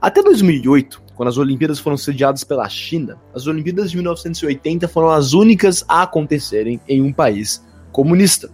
Até 0.00 0.22
2008, 0.22 1.01
quando 1.14 1.28
as 1.28 1.38
Olimpíadas 1.38 1.78
foram 1.78 1.96
sediadas 1.96 2.44
pela 2.44 2.68
China, 2.68 3.18
as 3.34 3.46
Olimpíadas 3.46 3.90
de 3.90 3.96
1980 3.96 4.88
foram 4.88 5.10
as 5.10 5.32
únicas 5.32 5.84
a 5.88 6.02
acontecerem 6.02 6.80
em 6.88 7.02
um 7.02 7.12
país 7.12 7.64
comunista. 7.90 8.50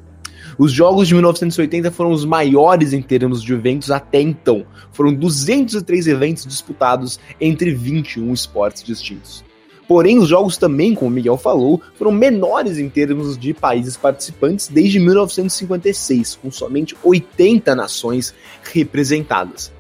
Os 0.59 0.73
Jogos 0.73 1.07
de 1.07 1.15
1980 1.15 1.91
foram 1.93 2.11
os 2.11 2.25
maiores 2.25 2.93
em 2.93 3.01
termos 3.01 3.43
de 3.43 3.53
eventos 3.53 3.91
até 3.93 4.21
então. 4.21 4.67
Foram 4.93 5.15
203 5.15 6.09
eventos 6.09 6.45
disputados 6.45 7.21
entre 7.41 7.73
21 7.73 8.33
esportes 8.33 8.83
distintos. 8.83 9.45
Porém, 9.87 10.19
os 10.19 10.29
jogos 10.29 10.59
também, 10.59 10.95
como 10.95 11.11
o 11.11 11.15
Miguel 11.15 11.39
falou, 11.39 11.81
foram 11.95 12.13
menores 12.13 12.77
em 12.77 12.91
termos 12.91 13.39
de 13.39 13.55
países 13.55 13.97
participantes 13.97 14.69
desde 14.69 14.99
1956, 14.99 16.41
com 16.43 16.51
somente 16.51 16.95
80 17.03 17.75
nações 17.75 18.35
representadas. 18.63 19.73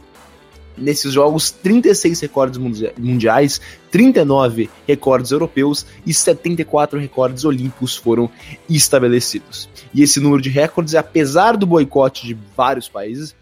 Nesses 0.80 1.12
jogos 1.12 1.50
36 1.50 2.20
recordes 2.20 2.58
mundiais, 2.98 3.60
39 3.90 4.70
recordes 4.86 5.30
europeus 5.30 5.86
e 6.06 6.14
74 6.14 6.98
recordes 6.98 7.44
olímpicos 7.44 7.96
foram 7.96 8.30
estabelecidos. 8.68 9.68
E 9.92 10.02
esse 10.02 10.20
número 10.20 10.42
de 10.42 10.50
recordes, 10.50 10.94
apesar 10.94 11.56
do 11.56 11.66
boicote 11.66 12.26
de 12.26 12.36
vários 12.56 12.88
países, 12.88 13.34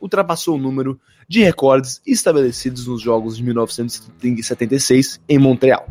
ultrapassou 0.00 0.56
o 0.56 0.60
número 0.60 0.98
de 1.28 1.42
recordes 1.42 2.00
estabelecidos 2.06 2.86
nos 2.86 3.00
Jogos 3.00 3.36
de 3.36 3.42
1976 3.42 5.20
em 5.28 5.38
Montreal. 5.38 5.88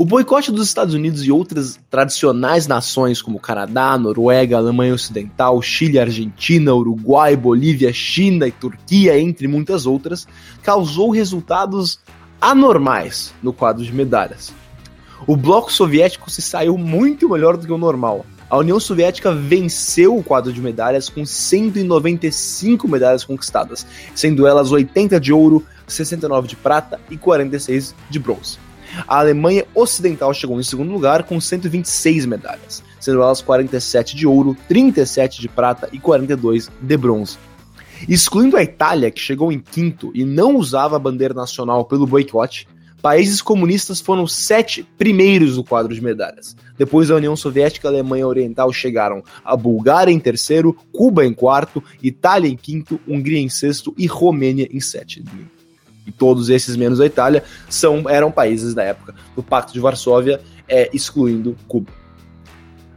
O 0.00 0.04
boicote 0.06 0.50
dos 0.50 0.66
Estados 0.66 0.94
Unidos 0.94 1.26
e 1.26 1.30
outras 1.30 1.78
tradicionais 1.90 2.66
nações 2.66 3.20
como 3.20 3.38
Canadá, 3.38 3.98
Noruega, 3.98 4.56
Alemanha 4.56 4.94
Ocidental, 4.94 5.60
Chile, 5.60 5.98
Argentina, 5.98 6.74
Uruguai, 6.74 7.36
Bolívia, 7.36 7.92
China 7.92 8.48
e 8.48 8.50
Turquia, 8.50 9.20
entre 9.20 9.46
muitas 9.46 9.84
outras, 9.84 10.26
causou 10.62 11.10
resultados 11.10 12.00
anormais 12.40 13.34
no 13.42 13.52
quadro 13.52 13.84
de 13.84 13.92
medalhas. 13.92 14.54
O 15.26 15.36
bloco 15.36 15.70
soviético 15.70 16.30
se 16.30 16.40
saiu 16.40 16.78
muito 16.78 17.28
melhor 17.28 17.58
do 17.58 17.66
que 17.66 17.72
o 17.72 17.76
normal. 17.76 18.24
A 18.48 18.56
União 18.56 18.80
Soviética 18.80 19.34
venceu 19.34 20.16
o 20.16 20.24
quadro 20.24 20.50
de 20.50 20.62
medalhas 20.62 21.10
com 21.10 21.26
195 21.26 22.88
medalhas 22.88 23.22
conquistadas, 23.22 23.86
sendo 24.14 24.46
elas 24.46 24.72
80 24.72 25.20
de 25.20 25.30
ouro, 25.30 25.62
69 25.86 26.48
de 26.48 26.56
prata 26.56 26.98
e 27.10 27.18
46 27.18 27.94
de 28.08 28.18
bronze. 28.18 28.69
A 29.06 29.18
Alemanha 29.18 29.66
Ocidental 29.74 30.32
chegou 30.34 30.58
em 30.58 30.62
segundo 30.62 30.92
lugar 30.92 31.24
com 31.24 31.40
126 31.40 32.26
medalhas, 32.26 32.82
sendo 32.98 33.22
elas 33.22 33.40
47 33.40 34.16
de 34.16 34.26
ouro, 34.26 34.56
37 34.68 35.40
de 35.40 35.48
prata 35.48 35.88
e 35.92 35.98
42 35.98 36.70
de 36.80 36.96
bronze. 36.96 37.38
Excluindo 38.08 38.56
a 38.56 38.62
Itália, 38.62 39.10
que 39.10 39.20
chegou 39.20 39.52
em 39.52 39.58
quinto 39.58 40.10
e 40.14 40.24
não 40.24 40.56
usava 40.56 40.96
a 40.96 40.98
bandeira 40.98 41.34
nacional 41.34 41.84
pelo 41.84 42.06
boicote, 42.06 42.66
países 43.00 43.42
comunistas 43.42 44.00
foram 44.00 44.26
sete 44.26 44.86
primeiros 44.96 45.56
no 45.56 45.64
quadro 45.64 45.94
de 45.94 46.00
medalhas. 46.00 46.56
Depois 46.78 47.08
da 47.08 47.16
União 47.16 47.36
Soviética 47.36 47.86
e 47.86 47.88
a 47.88 47.92
Alemanha 47.92 48.26
Oriental 48.26 48.72
chegaram 48.72 49.22
a 49.44 49.56
Bulgária 49.56 50.12
em 50.12 50.18
terceiro, 50.18 50.76
Cuba 50.92 51.26
em 51.26 51.34
quarto, 51.34 51.82
Itália 52.02 52.48
em 52.48 52.56
quinto, 52.56 52.98
Hungria 53.06 53.38
em 53.38 53.48
sexto 53.48 53.94
e 53.98 54.06
Romênia 54.06 54.68
em 54.70 54.80
sétimo 54.80 55.26
e 56.06 56.12
todos 56.12 56.48
esses 56.48 56.76
menos 56.76 57.00
a 57.00 57.06
Itália 57.06 57.44
são 57.68 58.08
eram 58.08 58.30
países 58.30 58.74
da 58.74 58.82
época 58.82 59.14
do 59.34 59.42
Pacto 59.42 59.72
de 59.72 59.80
Varsóvia, 59.80 60.40
é, 60.68 60.88
excluindo 60.92 61.56
Cuba. 61.66 61.92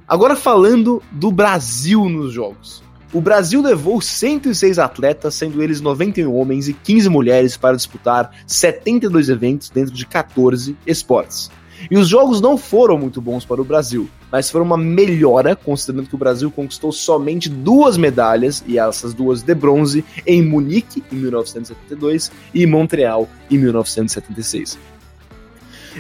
Agora 0.08 0.36
falando 0.36 1.02
do 1.12 1.32
Brasil 1.32 2.08
nos 2.10 2.34
jogos. 2.34 2.84
O 3.14 3.22
Brasil 3.22 3.62
levou 3.62 4.02
106 4.02 4.80
atletas, 4.80 5.36
sendo 5.36 5.62
eles 5.62 5.80
91 5.80 6.36
homens 6.36 6.68
e 6.68 6.74
15 6.74 7.10
mulheres, 7.10 7.56
para 7.56 7.76
disputar 7.76 8.32
72 8.48 9.30
eventos 9.30 9.70
dentro 9.70 9.94
de 9.94 10.06
14 10.06 10.76
esportes. 10.86 11.52
E 11.90 11.98
os 11.98 12.08
jogos 12.08 12.40
não 12.40 12.58
foram 12.58 12.98
muito 12.98 13.22
bons 13.22 13.46
para 13.46 13.62
o 13.62 13.66
Brasil, 13.66 14.10
mas 14.32 14.50
foram 14.50 14.66
uma 14.66 14.78
melhora, 14.78 15.56
considerando 15.56 16.08
que 16.08 16.16
o 16.16 16.18
Brasil 16.18 16.50
conquistou 16.52 16.92
somente 16.92 17.50
duas 17.50 17.98
medalhas, 17.98 18.64
e 18.68 18.78
essas 18.78 19.14
duas 19.14 19.42
de 19.42 19.54
bronze, 19.54 20.04
em 20.26 20.42
Munique, 20.42 21.04
em 21.12 21.16
1972, 21.16 22.32
e 22.54 22.66
Montreal, 22.66 23.28
em 23.50 23.58
1976. 23.58 24.78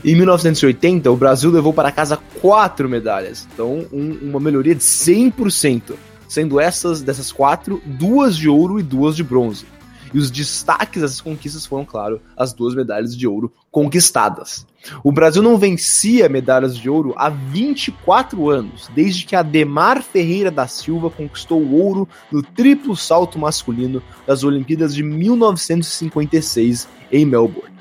Em 0.04 0.16
1980, 0.16 1.12
o 1.12 1.16
Brasil 1.16 1.52
levou 1.52 1.72
para 1.72 1.92
casa 1.92 2.18
quatro 2.42 2.90
medalhas, 2.90 3.48
então 3.54 3.86
um, 3.92 4.18
uma 4.24 4.40
melhoria 4.40 4.74
de 4.74 4.82
100%, 4.82 5.94
sendo 6.28 6.60
essas 6.60 7.02
dessas 7.02 7.32
quatro, 7.32 7.82
duas 7.86 8.36
de 8.36 8.50
ouro 8.50 8.80
e 8.80 8.84
duas 8.84 9.16
de 9.16 9.24
bronze. 9.24 9.66
E 10.14 10.18
os 10.18 10.32
destaques 10.32 11.02
dessas 11.02 11.22
conquistas 11.22 11.66
foram, 11.66 11.86
claro, 11.86 12.22
as 12.38 12.54
duas 12.54 12.76
medalhas 12.76 13.16
de 13.16 13.28
ouro 13.28 13.52
conquistadas. 13.74 14.66
O 15.04 15.12
Brasil 15.12 15.42
não 15.42 15.58
vencia 15.58 16.30
medalhas 16.30 16.78
de 16.78 16.90
ouro 16.90 17.14
há 17.18 17.28
24 17.30 18.50
anos, 18.50 18.90
desde 18.94 19.26
que 19.26 19.36
Ademar 19.36 20.04
Ferreira 20.04 20.52
da 20.52 20.68
Silva 20.68 21.10
conquistou 21.10 21.60
o 21.60 21.82
ouro 21.82 22.08
no 22.32 22.44
triplo 22.44 22.96
salto 22.96 23.40
masculino 23.40 24.02
das 24.28 24.44
Olimpíadas 24.44 24.94
de 24.94 25.02
1956 25.02 26.88
em 27.12 27.26
Melbourne. 27.26 27.74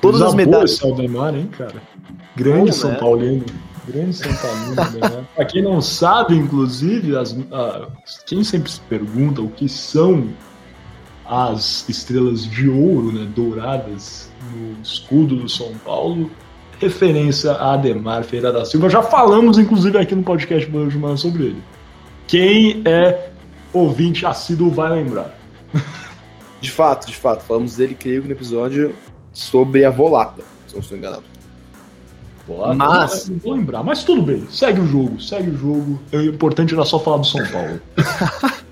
Todas 0.00 0.22
as 0.22 0.34
medalhas. 0.34 0.72
Esse 0.72 0.86
Ademar, 0.86 1.34
hein, 1.34 1.48
cara? 1.48 1.82
Grande 2.36 2.70
Bom, 2.70 2.72
São 2.72 2.90
né? 2.90 2.98
Paulino. 2.98 3.44
Grande 3.88 4.12
São 4.14 4.32
Paulino, 4.34 4.74
né? 5.00 5.24
Pra 5.34 5.44
quem 5.46 5.62
não 5.62 5.80
sabe, 5.80 6.36
inclusive, 6.36 7.16
as, 7.16 7.36
quem 8.26 8.44
sempre 8.44 8.70
se 8.70 8.80
pergunta 8.80 9.40
o 9.40 9.48
que 9.48 9.68
são 9.68 10.28
as 11.24 11.88
estrelas 11.88 12.44
de 12.44 12.68
ouro, 12.68 13.10
né, 13.10 13.26
douradas 13.34 14.30
no 14.54 14.82
escudo 14.82 15.36
do 15.36 15.48
São 15.48 15.72
Paulo, 15.84 16.30
referência 16.80 17.52
a 17.52 17.74
Ademar 17.74 18.24
Feira 18.24 18.52
da 18.52 18.64
Silva. 18.64 18.88
Já 18.88 19.02
falamos, 19.02 19.58
inclusive, 19.58 19.98
aqui 19.98 20.14
no 20.14 20.22
podcast 20.22 20.68
Banho 20.70 20.88
de 20.88 20.98
Manhã 20.98 21.16
sobre 21.16 21.44
ele. 21.44 21.62
Quem 22.26 22.82
é 22.84 23.30
ouvinte 23.72 24.24
assíduo 24.24 24.70
vai 24.70 24.90
lembrar. 24.90 25.36
De 26.60 26.70
fato, 26.70 27.06
de 27.06 27.14
fato. 27.14 27.42
Falamos 27.42 27.76
dele, 27.76 27.94
creio, 27.94 28.24
no 28.24 28.32
episódio 28.32 28.94
sobre 29.34 29.84
a 29.84 29.90
Volata, 29.90 30.42
se 30.66 30.72
não 30.72 30.80
estou 30.80 30.96
enganado. 30.96 31.24
Volata, 32.46 32.74
mas... 32.74 33.28
Não 33.28 33.38
vou 33.38 33.52
lembrar, 33.52 33.82
mas 33.82 34.02
tudo 34.02 34.22
bem. 34.22 34.46
Segue 34.48 34.80
o 34.80 34.86
jogo, 34.86 35.20
segue 35.20 35.50
o 35.50 35.58
jogo. 35.58 36.00
O 36.10 36.20
importante 36.22 36.72
era 36.72 36.86
só 36.86 36.98
falar 36.98 37.18
do 37.18 37.26
São 37.26 37.46
Paulo. 37.48 37.78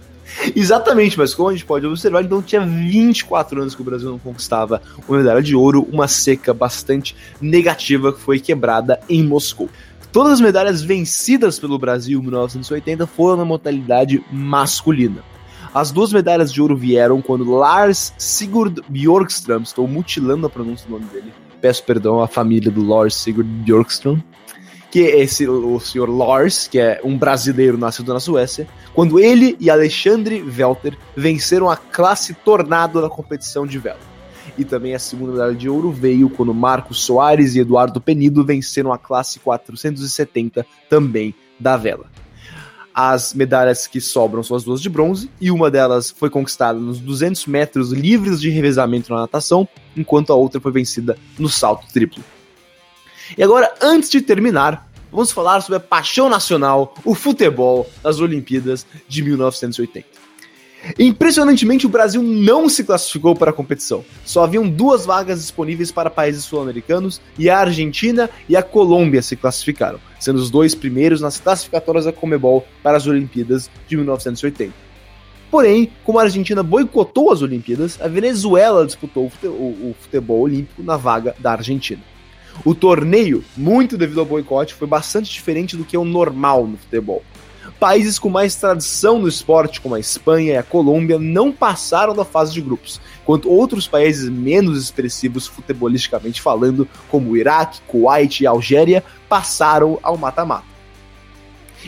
Exatamente, 0.54 1.18
mas 1.18 1.34
como 1.34 1.48
a 1.48 1.52
gente 1.52 1.64
pode 1.64 1.86
observar, 1.86 2.22
então 2.22 2.42
tinha 2.42 2.60
24 2.60 3.60
anos 3.60 3.74
que 3.74 3.80
o 3.80 3.84
Brasil 3.84 4.10
não 4.10 4.18
conquistava 4.18 4.82
uma 5.08 5.18
medalha 5.18 5.42
de 5.42 5.56
ouro, 5.56 5.86
uma 5.90 6.08
seca 6.08 6.52
bastante 6.52 7.16
negativa 7.40 8.12
que 8.12 8.20
foi 8.20 8.38
quebrada 8.38 9.00
em 9.08 9.22
Moscou. 9.24 9.68
Todas 10.12 10.34
as 10.34 10.40
medalhas 10.40 10.82
vencidas 10.82 11.58
pelo 11.58 11.78
Brasil 11.78 12.20
em 12.20 12.22
1980 12.22 13.06
foram 13.06 13.38
na 13.38 13.44
modalidade 13.44 14.22
masculina. 14.30 15.24
As 15.74 15.90
duas 15.90 16.12
medalhas 16.12 16.52
de 16.52 16.60
ouro 16.60 16.76
vieram 16.76 17.22
quando 17.22 17.50
Lars 17.50 18.12
Sigurd 18.18 18.82
Bjorkström, 18.88 19.62
estou 19.62 19.88
mutilando 19.88 20.46
a 20.46 20.50
pronúncia 20.50 20.86
do 20.86 20.92
nome 20.92 21.06
dele, 21.06 21.32
peço 21.62 21.82
perdão 21.84 22.20
à 22.20 22.28
família 22.28 22.70
do 22.70 22.86
Lars 22.86 23.14
Sigurd 23.14 23.48
Bjorkström, 23.48 24.22
que 24.92 25.00
é 25.06 25.20
esse, 25.20 25.48
o, 25.48 25.80
senhor 25.80 26.06
Lars, 26.06 26.68
que 26.68 26.78
é 26.78 27.00
um 27.02 27.16
brasileiro 27.16 27.78
nascido 27.78 28.12
na 28.12 28.20
Suécia, 28.20 28.68
quando 28.92 29.18
ele 29.18 29.56
e 29.58 29.70
Alexandre 29.70 30.42
Velter 30.42 30.98
venceram 31.16 31.70
a 31.70 31.78
classe 31.78 32.34
Tornado 32.34 33.00
na 33.00 33.08
competição 33.08 33.66
de 33.66 33.78
vela. 33.78 33.98
E 34.58 34.66
também 34.66 34.94
a 34.94 34.98
segunda 34.98 35.32
medalha 35.32 35.54
de 35.54 35.66
ouro 35.66 35.90
veio 35.90 36.28
quando 36.28 36.52
Marcos 36.52 37.02
Soares 37.02 37.54
e 37.54 37.60
Eduardo 37.60 38.02
Penido 38.02 38.44
venceram 38.44 38.92
a 38.92 38.98
classe 38.98 39.40
470 39.40 40.66
também 40.90 41.34
da 41.58 41.78
vela. 41.78 42.04
As 42.94 43.32
medalhas 43.32 43.86
que 43.86 43.98
sobram 43.98 44.42
são 44.42 44.54
as 44.54 44.62
duas 44.62 44.82
de 44.82 44.90
bronze, 44.90 45.30
e 45.40 45.50
uma 45.50 45.70
delas 45.70 46.10
foi 46.10 46.28
conquistada 46.28 46.78
nos 46.78 47.00
200 47.00 47.46
metros 47.46 47.92
livres 47.92 48.38
de 48.38 48.50
revezamento 48.50 49.10
na 49.10 49.20
natação, 49.20 49.66
enquanto 49.96 50.34
a 50.34 50.36
outra 50.36 50.60
foi 50.60 50.70
vencida 50.70 51.16
no 51.38 51.48
salto 51.48 51.86
triplo. 51.90 52.22
E 53.36 53.42
agora, 53.42 53.72
antes 53.80 54.10
de 54.10 54.20
terminar, 54.20 54.90
vamos 55.10 55.30
falar 55.30 55.60
sobre 55.60 55.76
a 55.76 55.80
paixão 55.80 56.28
nacional, 56.28 56.94
o 57.04 57.14
futebol, 57.14 57.88
das 58.02 58.20
Olimpíadas 58.20 58.86
de 59.08 59.22
1980. 59.22 60.22
Impressionantemente, 60.98 61.86
o 61.86 61.88
Brasil 61.88 62.22
não 62.22 62.68
se 62.68 62.82
classificou 62.82 63.36
para 63.36 63.50
a 63.50 63.54
competição. 63.54 64.04
Só 64.24 64.42
haviam 64.42 64.68
duas 64.68 65.06
vagas 65.06 65.40
disponíveis 65.40 65.92
para 65.92 66.10
países 66.10 66.44
sul-americanos 66.44 67.20
e 67.38 67.48
a 67.48 67.58
Argentina 67.58 68.28
e 68.48 68.56
a 68.56 68.62
Colômbia 68.62 69.22
se 69.22 69.36
classificaram, 69.36 70.00
sendo 70.18 70.38
os 70.38 70.50
dois 70.50 70.74
primeiros 70.74 71.20
nas 71.20 71.38
classificatórias 71.38 72.04
da 72.04 72.12
Comebol 72.12 72.66
para 72.82 72.96
as 72.96 73.06
Olimpíadas 73.06 73.70
de 73.86 73.96
1980. 73.96 74.74
Porém, 75.52 75.92
como 76.02 76.18
a 76.18 76.22
Argentina 76.22 76.62
boicotou 76.62 77.30
as 77.30 77.42
Olimpíadas, 77.42 78.00
a 78.00 78.08
Venezuela 78.08 78.86
disputou 78.86 79.30
o 79.44 79.94
futebol 80.00 80.40
olímpico 80.40 80.82
na 80.82 80.96
vaga 80.96 81.36
da 81.38 81.52
Argentina. 81.52 82.02
O 82.64 82.74
torneio, 82.74 83.44
muito 83.56 83.96
devido 83.96 84.20
ao 84.20 84.26
boicote, 84.26 84.74
foi 84.74 84.86
bastante 84.86 85.32
diferente 85.32 85.76
do 85.76 85.84
que 85.84 85.96
é 85.96 85.98
o 85.98 86.04
normal 86.04 86.66
no 86.66 86.76
futebol. 86.76 87.22
Países 87.78 88.18
com 88.18 88.28
mais 88.28 88.54
tradição 88.54 89.18
no 89.18 89.26
esporte, 89.26 89.80
como 89.80 89.96
a 89.96 90.00
Espanha 90.00 90.52
e 90.52 90.56
a 90.56 90.62
Colômbia, 90.62 91.18
não 91.18 91.50
passaram 91.50 92.14
da 92.14 92.24
fase 92.24 92.52
de 92.52 92.60
grupos, 92.60 93.00
enquanto 93.22 93.50
outros 93.50 93.88
países 93.88 94.28
menos 94.28 94.80
expressivos 94.80 95.48
futebolisticamente 95.48 96.40
falando, 96.40 96.86
como 97.10 97.30
o 97.30 97.36
Iraque, 97.36 97.80
Kuwait 97.88 98.40
e 98.40 98.46
Algéria, 98.46 99.02
passaram 99.28 99.98
ao 100.02 100.16
mata-mata. 100.16 100.72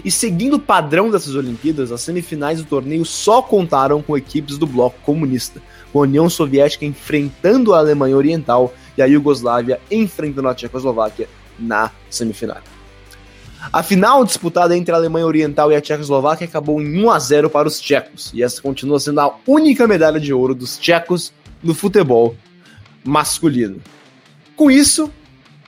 E 0.05 0.11
seguindo 0.11 0.55
o 0.55 0.61
padrão 0.61 1.11
dessas 1.11 1.37
Olimpíadas, 1.37 1.93
as 1.93 2.01
semifinais 2.01 2.59
do 2.59 2.65
torneio 2.65 3.05
só 3.05 3.41
contaram 3.41 4.03
com 4.03 4.17
equipes 4.17 4.59
do 4.59 4.67
bloco 4.67 4.99
comunista, 5.03 5.63
com 5.93 6.01
a 6.01 6.03
União 6.03 6.29
Soviética 6.29 6.85
enfrentando 6.85 7.73
a 7.73 7.79
Alemanha 7.79 8.17
Oriental 8.17 8.75
e 8.97 9.03
a 9.03 9.07
Iugoslávia 9.07 9.81
enfrentando 9.91 10.49
a 10.49 10.55
Tchecoslováquia 10.55 11.29
na 11.59 11.91
semifinal. 12.11 12.59
A 13.73 13.83
final 13.83 14.25
disputada 14.25 14.77
entre 14.77 14.95
a 14.95 14.99
Alemanha 14.99 15.27
Oriental 15.27 15.73
e 15.73 15.77
a 15.77 15.81
Tchecoslováquia 15.81 16.47
acabou 16.47 16.81
em 16.81 17.03
1 17.03 17.11
a 17.11 17.19
0 17.19 17.51
para 17.51 17.67
os 17.67 17.81
tchecos, 17.81 18.31
e 18.35 18.43
essa 18.43 18.61
continua 18.61 19.01
sendo 19.01 19.21
a 19.21 19.35
única 19.47 19.87
medalha 19.87 20.21
de 20.21 20.33
ouro 20.33 20.55
dos 20.55 20.79
tchecos 20.79 21.33
no 21.63 21.75
futebol 21.75 22.37
masculino. 23.03 23.81
Com 24.55 24.71
isso, 24.71 25.11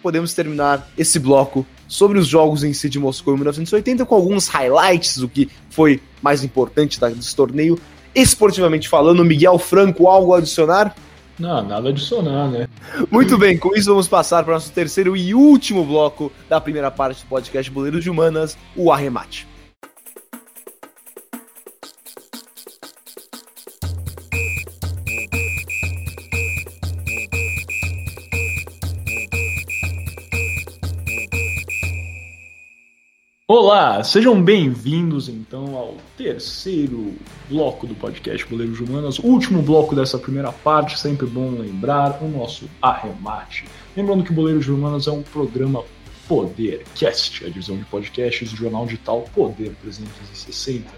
podemos 0.02 0.34
terminar 0.34 0.88
esse 0.96 1.18
bloco 1.18 1.66
sobre 1.88 2.18
os 2.18 2.26
jogos 2.26 2.64
em 2.64 2.72
si 2.72 2.88
de 2.88 2.98
Moscou 2.98 3.34
em 3.34 3.36
1980 3.36 4.04
com 4.04 4.14
alguns 4.14 4.48
highlights 4.48 5.18
do 5.18 5.28
que 5.28 5.48
foi 5.70 6.00
mais 6.20 6.44
importante 6.44 7.00
desse 7.00 7.34
torneio. 7.34 7.78
Esportivamente 8.14 8.88
falando, 8.88 9.24
Miguel 9.24 9.58
Franco, 9.58 10.08
algo 10.08 10.34
a 10.34 10.38
adicionar? 10.38 10.94
Não, 11.38 11.62
nada 11.62 11.90
adicionar, 11.90 12.48
né? 12.48 12.68
Muito 13.10 13.36
bem, 13.36 13.58
com 13.58 13.74
isso 13.76 13.90
vamos 13.90 14.08
passar 14.08 14.42
para 14.42 14.52
o 14.52 14.54
nosso 14.54 14.72
terceiro 14.72 15.16
e 15.16 15.34
último 15.34 15.84
bloco 15.84 16.32
da 16.48 16.60
primeira 16.60 16.90
parte 16.90 17.22
do 17.24 17.28
podcast 17.28 17.70
Boleiros 17.70 18.02
de 18.02 18.10
Humanas, 18.10 18.56
o 18.74 18.90
arremate. 18.90 19.46
Olá, 33.48 34.02
sejam 34.02 34.42
bem-vindos 34.42 35.28
então 35.28 35.76
ao 35.76 35.94
terceiro 36.16 37.14
bloco 37.48 37.86
do 37.86 37.94
podcast 37.94 38.44
Boleiros 38.44 38.80
Humanas, 38.80 39.20
último 39.20 39.62
bloco 39.62 39.94
dessa 39.94 40.18
primeira 40.18 40.50
parte, 40.50 40.98
sempre 40.98 41.28
bom 41.28 41.50
lembrar 41.50 42.20
o 42.20 42.26
nosso 42.26 42.68
arremate. 42.82 43.64
Lembrando 43.96 44.24
que 44.24 44.32
Boleiros 44.32 44.66
Humanas 44.66 45.06
é 45.06 45.12
um 45.12 45.22
programa 45.22 45.84
Podercast, 46.26 47.44
a 47.44 47.48
divisão 47.48 47.76
de 47.76 47.84
podcasts 47.84 48.50
do 48.50 48.56
jornal 48.56 48.84
digital 48.84 49.24
Poder 49.32 49.76
360. 49.80 50.90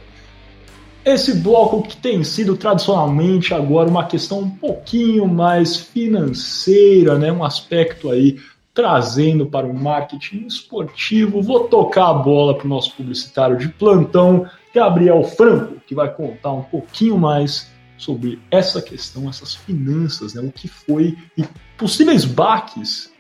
Esse 1.05 1.35
bloco 1.35 1.83
que 1.83 1.99
tem 1.99 2.25
sido 2.25 2.57
tradicionalmente 2.57 3.53
agora 3.53 3.91
uma 3.91 4.07
questão 4.07 4.41
um 4.41 4.51
pouquinho 4.51 5.29
mais 5.29 5.77
financeira, 5.77 7.19
né, 7.19 7.31
um 7.31 7.45
aspecto 7.45 8.11
aí 8.11 8.39
trazendo 8.79 9.45
para 9.45 9.67
o 9.67 9.75
marketing 9.75 10.47
esportivo. 10.47 11.43
Vou 11.43 11.67
tocar 11.67 12.11
a 12.11 12.15
bola 12.15 12.57
para 12.57 12.65
o 12.65 12.69
nosso 12.69 12.95
publicitário 12.95 13.59
de 13.59 13.69
plantão, 13.71 14.49
Gabriel 14.73 15.25
Franco, 15.25 15.81
que 15.85 15.97
vai 15.97 16.15
contar 16.15 16.53
um 16.53 16.63
pouquinho 16.63 17.19
mais 17.19 17.73
sobre 17.97 18.39
essa 18.53 18.81
questão, 18.81 19.29
essas 19.29 19.57
finanças, 19.57 20.35
né, 20.35 20.41
o 20.41 20.53
que 20.53 20.69
foi 20.69 21.19
e 21.37 21.43
possíveis 21.77 22.25
baques 22.25 23.13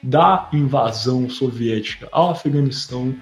da 0.00 0.48
invasão 0.52 1.28
soviética 1.28 2.08
ao 2.12 2.30
Afeganistão 2.30 3.16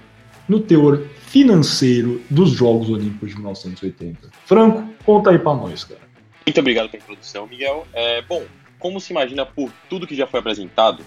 no 0.47 0.61
teor 0.61 1.07
financeiro 1.23 2.21
dos 2.29 2.51
Jogos 2.51 2.91
Olímpicos 2.91 3.31
de 3.31 3.37
1980. 3.37 4.29
Franco, 4.45 4.87
conta 5.07 5.31
aí 5.31 5.39
para 5.39 5.55
nós, 5.55 5.85
cara. 5.85 6.03
Muito 6.47 6.61
obrigado 6.61 6.91
pela 6.91 7.03
introdução, 7.03 7.47
Miguel. 7.47 7.87
É, 7.95 8.21
bom, 8.21 8.45
como 8.79 9.01
se 9.01 9.11
imagina 9.11 9.47
por 9.47 9.73
tudo 9.89 10.07
que 10.07 10.15
já 10.15 10.27
foi 10.27 10.41
apresentado, 10.41 11.03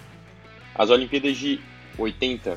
as 0.74 0.90
Olimpíadas 0.90 1.36
de 1.36 1.60
80, 1.98 2.56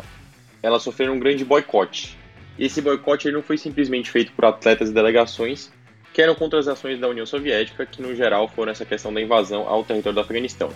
elas 0.61 0.83
sofreram 0.83 1.13
um 1.13 1.19
grande 1.19 1.43
boicote. 1.43 2.17
Esse 2.57 2.81
boicote 2.81 3.31
não 3.31 3.41
foi 3.41 3.57
simplesmente 3.57 4.11
feito 4.11 4.31
por 4.33 4.45
atletas 4.45 4.89
e 4.89 4.93
delegações 4.93 5.71
que 6.13 6.21
eram 6.21 6.35
contra 6.35 6.59
as 6.59 6.67
ações 6.67 6.99
da 6.99 7.09
União 7.09 7.25
Soviética, 7.25 7.85
que 7.85 8.01
no 8.01 8.15
geral 8.15 8.47
foram 8.47 8.71
essa 8.71 8.85
questão 8.85 9.11
da 9.11 9.19
invasão 9.19 9.67
ao 9.67 9.83
território 9.83 10.13
do 10.13 10.21
Afeganistão. 10.21 10.69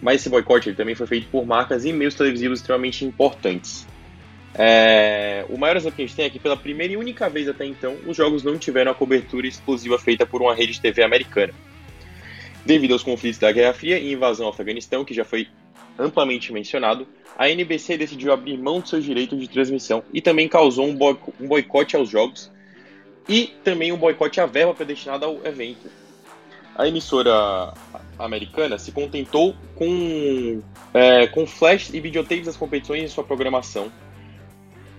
Mas 0.00 0.20
esse 0.20 0.30
boicote 0.30 0.72
também 0.72 0.94
foi 0.94 1.06
feito 1.06 1.28
por 1.28 1.46
marcas 1.46 1.84
e 1.84 1.92
meios 1.92 2.14
televisivos 2.14 2.60
extremamente 2.60 3.04
importantes. 3.04 3.86
É... 4.54 5.44
O 5.50 5.58
maior 5.58 5.76
exemplo 5.76 5.96
que 5.96 6.02
a 6.02 6.06
gente 6.06 6.16
tem 6.16 6.24
é 6.24 6.30
que, 6.30 6.38
pela 6.38 6.56
primeira 6.56 6.94
e 6.94 6.96
única 6.96 7.28
vez 7.28 7.46
até 7.48 7.66
então, 7.66 7.96
os 8.06 8.16
jogos 8.16 8.42
não 8.42 8.56
tiveram 8.56 8.92
a 8.92 8.94
cobertura 8.94 9.46
exclusiva 9.46 9.98
feita 9.98 10.24
por 10.24 10.40
uma 10.40 10.54
rede 10.54 10.72
de 10.72 10.80
TV 10.80 11.02
americana. 11.02 11.52
Devido 12.64 12.92
aos 12.92 13.02
conflitos 13.02 13.38
da 13.38 13.52
Guerra 13.52 13.74
Fria 13.74 13.98
e 13.98 14.12
invasão 14.12 14.46
ao 14.46 14.52
Afeganistão, 14.52 15.04
que 15.04 15.12
já 15.12 15.24
foi 15.24 15.48
amplamente 15.98 16.52
mencionado, 16.52 17.06
a 17.36 17.48
NBC 17.48 17.96
decidiu 17.96 18.32
abrir 18.32 18.56
mão 18.58 18.80
de 18.80 18.88
seus 18.88 19.04
direitos 19.04 19.38
de 19.38 19.48
transmissão 19.48 20.02
e 20.12 20.20
também 20.20 20.48
causou 20.48 20.86
um, 20.86 20.96
boicote 21.46 21.96
aos 21.96 22.08
jogos 22.08 22.50
e 23.28 23.52
também 23.64 23.92
um 23.92 23.96
boicote 23.96 24.40
à 24.40 24.46
verba 24.46 24.74
predestinada 24.74 25.26
ao 25.26 25.44
evento. 25.44 25.90
A 26.76 26.88
emissora 26.88 27.72
americana 28.18 28.78
se 28.78 28.90
contentou 28.90 29.54
com, 29.76 30.60
é, 30.92 31.26
com 31.28 31.46
flash 31.46 31.90
e 31.92 32.00
videotapes 32.00 32.46
das 32.46 32.56
competições 32.56 33.02
em 33.02 33.08
sua 33.08 33.22
programação. 33.22 33.92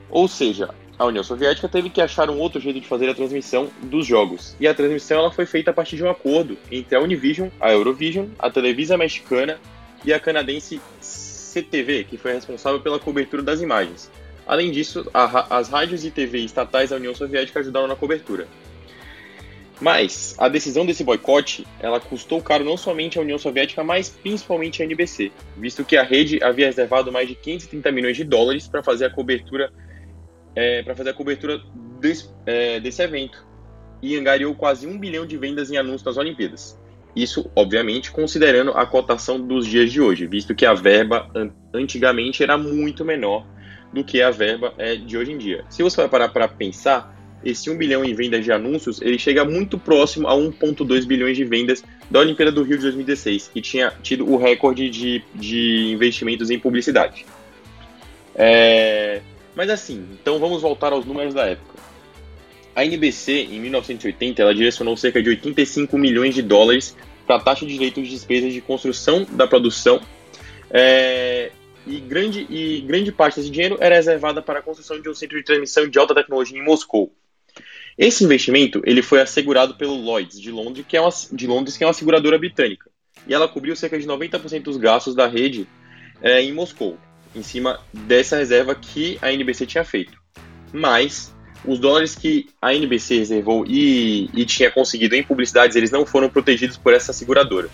Ou 0.10 0.28
seja, 0.28 0.74
a 0.98 1.06
União 1.06 1.24
Soviética 1.24 1.68
teve 1.68 1.90
que 1.90 2.02
achar 2.02 2.30
um 2.30 2.40
outro 2.40 2.62
jeito 2.62 2.80
de 2.80 2.88
fazer 2.88 3.10
a 3.10 3.14
transmissão 3.14 3.70
dos 3.84 4.06
jogos. 4.06 4.56
E 4.60 4.68
a 4.68 4.74
transmissão 4.74 5.20
ela 5.20 5.32
foi 5.32 5.46
feita 5.46 5.72
a 5.72 5.74
partir 5.74 5.98
de 5.98 6.04
um 6.04 6.10
acordo 6.10 6.58
entre 6.72 6.96
a 6.96 7.02
Univision, 7.02 7.50
a 7.60 7.72
Eurovision, 7.72 8.28
a 8.40 8.50
Televisa 8.50 8.98
Mexicana 8.98 9.60
e 10.06 10.14
a 10.14 10.20
canadense 10.20 10.80
CTV, 11.02 12.04
que 12.04 12.18
foi 12.18 12.34
responsável 12.34 12.80
pela 12.80 13.00
cobertura 13.00 13.42
das 13.42 13.62
imagens. 13.62 14.12
Além 14.46 14.72
disso, 14.72 15.10
a, 15.14 15.58
as 15.58 15.70
rádios 15.70 16.06
e 16.06 16.12
TV 16.12 16.40
estatais 16.40 16.92
da 16.92 16.98
União 16.98 17.16
Soviética 17.16 17.60
ajudaram 17.60 17.88
na 17.88 17.96
cobertura. 17.96 18.48
Mas 19.82 20.36
a 20.38 20.48
decisão 20.48 20.86
desse 20.86 21.04
boicote, 21.04 21.68
ela 21.80 22.00
custou 22.00 22.42
caro 22.42 22.64
não 22.64 22.78
somente 22.78 23.18
à 23.18 23.22
União 23.22 23.38
Soviética, 23.38 23.84
mas 23.84 24.10
principalmente 24.10 24.82
à 24.82 24.86
NBC, 24.86 25.32
visto 25.58 25.84
que 25.84 25.98
a 25.98 26.04
rede 26.04 26.42
havia 26.42 26.68
reservado 26.68 27.12
mais 27.12 27.28
de 27.28 27.36
530 27.36 27.92
milhões 27.92 28.16
de 28.16 28.24
dólares 28.24 28.68
para 28.68 28.82
fazer 28.82 29.06
a 29.06 29.10
cobertura 29.10 29.72
é, 30.56 30.82
para 30.84 30.96
fazer 30.96 31.10
a 31.10 31.14
cobertura 31.14 31.62
desse, 32.00 32.30
é, 32.46 32.80
desse 32.80 33.02
evento 33.02 33.46
e 34.02 34.16
angariou 34.16 34.56
quase 34.56 34.88
um 34.88 34.98
bilhão 34.98 35.26
de 35.26 35.38
vendas 35.38 35.70
em 35.70 35.78
anúncios 35.78 36.04
das 36.04 36.18
Olimpíadas. 36.18 36.80
Isso, 37.16 37.50
obviamente, 37.56 38.12
considerando 38.12 38.72
a 38.72 38.86
cotação 38.86 39.40
dos 39.40 39.66
dias 39.66 39.92
de 39.92 40.02
hoje, 40.02 40.28
visto 40.28 40.54
que 40.54 40.66
a 40.66 40.74
verba 40.74 41.30
antigamente 41.74 42.44
era 42.44 42.58
muito 42.58 43.06
menor 43.06 43.46
do 43.94 44.04
que 44.04 44.22
a 44.22 44.30
verba 44.30 44.74
é 44.78 44.96
de 44.96 45.18
hoje 45.18 45.32
em 45.32 45.38
dia. 45.38 45.64
Se 45.70 45.82
você 45.82 45.98
vai 45.98 46.10
parar 46.10 46.30
para 46.30 46.48
pensar, 46.48 47.16
esse 47.44 47.70
1 47.70 47.78
bilhão 47.78 48.04
em 48.04 48.14
vendas 48.14 48.44
de 48.44 48.52
anúncios, 48.52 49.02
ele 49.02 49.18
chega 49.18 49.46
muito 49.46 49.78
próximo 49.78 50.28
a 50.28 50.34
1,2 50.36 51.06
bilhões 51.06 51.38
de 51.38 51.46
vendas 51.46 51.84
da 52.10 52.20
Olimpíada 52.20 52.52
do 52.52 52.64
Rio 52.64 52.78
de 52.78 52.84
2016, 52.84 53.50
que 53.54 53.62
tinha 53.62 53.94
tido 54.02 54.30
o 54.30 54.36
recorde 54.36 54.90
de, 54.90 55.24
de 55.34 55.92
investimentos 55.92 56.50
em 56.50 56.60
publicidade. 56.60 57.26
É... 58.36 59.22
Mas 59.56 59.70
assim, 59.70 60.06
então 60.20 60.38
vamos 60.40 60.62
voltar 60.62 60.92
aos 60.92 61.06
números 61.06 61.34
da 61.34 61.46
época. 61.46 61.75
A 62.76 62.84
NBC, 62.84 63.48
em 63.52 63.60
1980, 63.62 64.42
ela 64.42 64.54
direcionou 64.54 64.98
cerca 64.98 65.24
de 65.24 65.30
85 65.30 65.98
milhões 65.98 66.36
de 66.36 66.42
dólares 66.42 66.96
para 67.26 67.38
a 67.38 67.40
taxa 67.40 67.66
de 67.66 67.74
direitos 67.74 68.04
de 68.04 68.10
despesas 68.10 68.54
de 68.54 68.62
construção 68.62 69.26
da 69.32 69.48
produção 69.48 70.02
é, 70.70 71.52
e, 71.88 72.00
grande, 72.00 72.46
e 72.50 72.82
grande 72.82 73.12
parte 73.12 73.38
desse 73.38 73.50
dinheiro 73.50 73.78
era 73.80 73.96
reservada 73.96 74.42
para 74.42 74.60
a 74.60 74.62
construção 74.62 75.00
de 75.00 75.10
um 75.10 75.14
centro 75.14 75.38
de 75.38 75.44
transmissão 75.44 75.88
de 75.88 75.98
alta 75.98 76.14
tecnologia 76.14 76.58
em 76.58 76.64
Moscou. 76.64 77.14
Esse 77.98 78.24
investimento 78.24 78.82
ele 78.86 79.02
foi 79.02 79.22
assegurado 79.22 79.76
pelo 79.76 79.96
Lloyds 79.96 80.40
de 80.40 80.52
Londres, 80.52 80.86
que 80.88 80.98
é 80.98 81.02
uma, 81.02 81.12
de 81.32 81.48
Londres, 81.48 81.78
que 81.78 81.84
é 81.84 81.88
uma 81.88 81.94
seguradora 81.94 82.38
britânica, 82.38 82.90
e 83.26 83.34
ela 83.34 83.48
cobriu 83.48 83.76
cerca 83.76 83.98
de 83.98 84.06
90% 84.06 84.64
dos 84.64 84.78
gastos 84.78 85.16
da 85.16 85.28
rede 85.28 85.68
é, 86.22 86.42
em 86.42 86.52
Moscou, 86.52 86.98
em 87.34 87.42
cima 87.42 87.80
dessa 87.94 88.38
reserva 88.38 88.76
que 88.76 89.18
a 89.22 89.32
NBC 89.32 89.66
tinha 89.66 89.86
feito. 89.86 90.18
Mas 90.74 91.34
os 91.64 91.80
dólares 91.80 92.16
que 92.16 92.48
a 92.62 92.74
NBC 92.74 93.20
reservou 93.20 93.66
e, 93.68 94.30
e 94.34 94.46
tinha 94.46 94.70
conseguido 94.70 95.16
em 95.16 95.24
publicidades, 95.24 95.76
eles 95.76 95.92
não 95.92 96.06
foram 96.06 96.30
protegidos 96.30 96.78
por 96.78 96.94
essa 96.94 97.14
seguradora. 97.14 97.70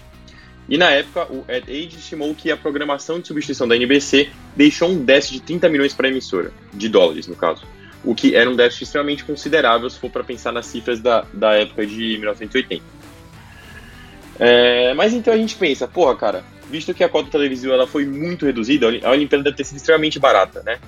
E 0.70 0.78
na 0.78 0.90
época, 0.90 1.26
o 1.32 1.44
Ed 1.50 1.70
Age 1.70 1.98
estimou 1.98 2.34
que 2.34 2.52
a 2.52 2.56
programação 2.56 3.20
de 3.20 3.28
substituição 3.28 3.68
da 3.68 3.76
NBC 3.76 4.30
deixou 4.56 4.90
um 4.90 5.04
déficit 5.04 5.40
de 5.40 5.42
30 5.42 5.70
milhões 5.70 5.94
para 5.94 6.08
a 6.08 6.10
emissora, 6.10 6.54
de 6.74 6.88
dólares 6.88 7.28
no 7.28 7.36
caso. 7.36 7.66
O 8.04 8.16
que 8.16 8.36
era 8.36 8.50
um 8.50 8.56
déficit 8.56 8.84
extremamente 8.84 9.24
considerável 9.26 9.90
se 9.90 10.00
for 10.00 10.10
para 10.10 10.24
pensar 10.24 10.52
nas 10.52 10.68
cifras 10.68 11.00
da, 11.00 11.26
da 11.34 11.54
época 11.56 11.86
de 11.86 12.18
1980. 12.18 12.84
É, 14.40 14.94
mas 14.94 15.14
então 15.14 15.34
a 15.34 15.38
gente 15.38 15.56
pensa, 15.56 15.88
porra, 15.88 16.16
cara, 16.16 16.44
visto 16.70 16.94
que 16.94 17.04
a 17.04 17.10
cota 17.10 17.30
televisiva 17.30 17.74
ela 17.74 17.86
foi 17.86 18.06
muito 18.06 18.46
reduzida, 18.46 18.88
a 19.04 19.12
Olimpíada 19.12 19.44
deve 19.44 19.58
ter 19.58 19.66
sido 19.66 19.78
extremamente 19.78 20.20
barata, 20.20 20.64
né? 20.64 20.80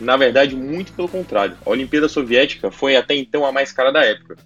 Na 0.00 0.16
verdade, 0.16 0.54
muito 0.54 0.92
pelo 0.92 1.08
contrário. 1.08 1.56
A 1.64 1.70
Olimpíada 1.70 2.08
Soviética 2.08 2.70
foi 2.70 2.96
até 2.96 3.14
então 3.14 3.44
a 3.44 3.52
mais 3.52 3.72
cara 3.72 3.90
da 3.90 4.04
época. 4.04 4.36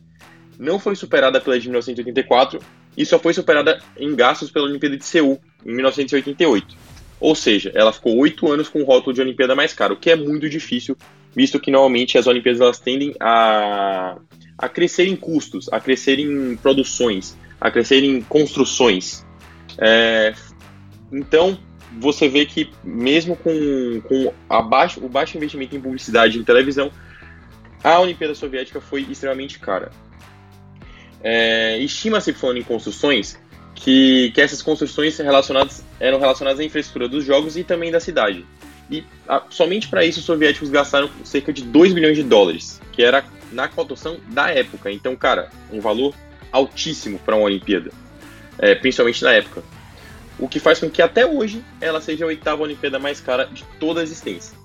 Não 0.59 0.79
foi 0.79 0.95
superada 0.95 1.41
pela 1.41 1.59
de 1.59 1.67
1984 1.69 2.61
e 2.97 3.05
só 3.05 3.19
foi 3.19 3.33
superada 3.33 3.81
em 3.97 4.15
gastos 4.15 4.51
pela 4.51 4.67
Olimpíada 4.67 4.97
de 4.97 5.05
Seul, 5.05 5.41
em 5.65 5.75
1988. 5.75 6.77
Ou 7.19 7.35
seja, 7.35 7.71
ela 7.75 7.93
ficou 7.93 8.17
oito 8.17 8.51
anos 8.51 8.69
com 8.69 8.81
o 8.81 8.85
rótulo 8.85 9.13
de 9.13 9.21
Olimpíada 9.21 9.55
mais 9.55 9.73
cara, 9.73 9.93
o 9.93 9.97
que 9.97 10.11
é 10.11 10.17
muito 10.17 10.49
difícil, 10.49 10.97
visto 11.35 11.61
que 11.61 11.71
normalmente 11.71 12.17
as 12.17 12.27
Olimpíadas 12.27 12.61
elas 12.61 12.79
tendem 12.79 13.15
a, 13.21 14.17
a 14.57 14.69
crescer 14.69 15.07
em 15.07 15.17
custos, 15.17 15.69
a 15.71 15.81
crescer 15.81 16.19
em 16.19 16.57
produções, 16.57 17.37
a 17.61 17.71
crescer 17.71 18.03
em 18.03 18.23
construções. 18.23 19.25
É, 19.79 20.35
então, 21.13 21.59
você 21.99 22.29
vê 22.29 22.47
que 22.47 22.71
mesmo 22.85 23.37
com, 23.37 24.01
com 24.03 24.33
abaixo, 24.49 25.05
o 25.05 25.09
baixo 25.09 25.37
investimento 25.37 25.77
em 25.77 25.81
publicidade 25.81 26.39
em 26.39 26.45
televisão, 26.45 26.93
a 27.83 27.99
Olimpíada 27.99 28.35
Soviética 28.35 28.81
foi 28.81 29.03
extremamente 29.03 29.59
cara. 29.59 29.91
É, 31.23 31.79
Estima-se, 31.79 32.33
falando 32.33 32.59
em 32.59 32.63
construções, 32.63 33.39
que, 33.75 34.31
que 34.35 34.41
essas 34.41 34.63
construções 34.63 35.19
relacionadas, 35.19 35.85
eram 35.99 36.19
relacionadas 36.19 36.61
à 36.61 36.65
infraestrutura 36.65 37.09
dos 37.09 37.25
jogos 37.25 37.57
e 37.57 37.65
também 37.65 37.91
da 37.91 38.01
cidade. 38.01 38.45
E 38.91 39.05
a, 39.29 39.43
somente 39.49 39.89
para 39.89 40.05
isso 40.05 40.21
os 40.21 40.27
soviéticos 40.27 40.69
gastaram 40.69 41.09
cerca 41.25 41.53
de 41.53 41.63
2 41.63 41.95
milhões 41.95 42.17
de 42.17 42.23
dólares, 42.23 42.81
que 42.93 43.03
era 43.03 43.25
na 43.53 43.69
cotação 43.69 44.19
da 44.29 44.51
época. 44.51 44.91
Então, 44.91 45.17
cara, 45.17 45.51
um 45.73 45.81
valor 45.81 46.15
altíssimo 46.53 47.19
para 47.19 47.37
uma 47.37 47.45
Olimpíada, 47.45 47.91
é, 48.59 48.75
principalmente 48.75 49.23
na 49.23 49.33
época. 49.33 49.63
O 50.39 50.49
que 50.49 50.59
faz 50.59 50.79
com 50.79 50.91
que 50.91 51.03
até 51.03 51.27
hoje 51.27 51.63
ela 51.81 52.01
seja 52.01 52.25
a 52.25 52.29
oitava 52.29 52.63
Olimpíada 52.63 52.99
mais 52.99 53.21
cara 53.21 53.45
de 53.45 53.65
toda 53.79 54.01
a 54.01 54.03
existência. 54.03 54.57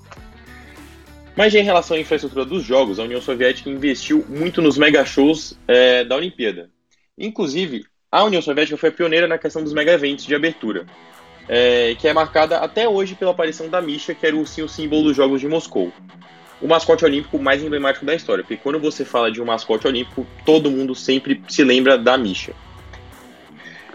Mas 1.36 1.54
em 1.54 1.64
relação 1.64 1.98
à 1.98 2.00
infraestrutura 2.00 2.46
dos 2.46 2.64
jogos, 2.64 2.98
a 2.98 3.04
União 3.04 3.22
Soviética 3.22 3.70
investiu 3.70 4.26
muito 4.30 4.62
nos 4.62 4.78
mega 4.78 5.04
shows 5.06 5.60
é, 5.68 6.04
da 6.04 6.16
Olimpíada. 6.16 6.70
Inclusive, 7.18 7.86
a 8.10 8.24
União 8.24 8.42
Soviética 8.42 8.78
foi 8.78 8.92
pioneira 8.92 9.28
na 9.28 9.38
questão 9.38 9.62
dos 9.62 9.74
mega 9.74 9.92
eventos 9.92 10.26
de 10.26 10.34
abertura, 10.34 10.86
é, 11.50 11.94
que 11.96 12.08
é 12.08 12.14
marcada 12.14 12.60
até 12.60 12.88
hoje 12.88 13.16
pela 13.16 13.32
aparição 13.32 13.68
da 13.68 13.82
Misha, 13.82 14.16
que 14.16 14.26
era 14.26 14.36
o 14.36 14.48
símbolo 14.48 15.04
dos 15.04 15.18
Jogos 15.18 15.42
de 15.42 15.48
Moscou. 15.48 15.92
O 16.62 16.68
mascote 16.68 17.04
olímpico 17.04 17.38
mais 17.38 17.62
emblemático 17.62 18.06
da 18.06 18.16
história, 18.16 18.42
porque 18.42 18.56
quando 18.56 18.80
você 18.80 19.04
fala 19.04 19.30
de 19.30 19.42
um 19.42 19.46
mascote 19.46 19.86
olímpico, 19.86 20.26
todo 20.46 20.72
mundo 20.72 20.96
sempre 20.96 21.42
se 21.50 21.66
lembra 21.66 21.98
da 21.98 22.18
Misha. 22.18 22.54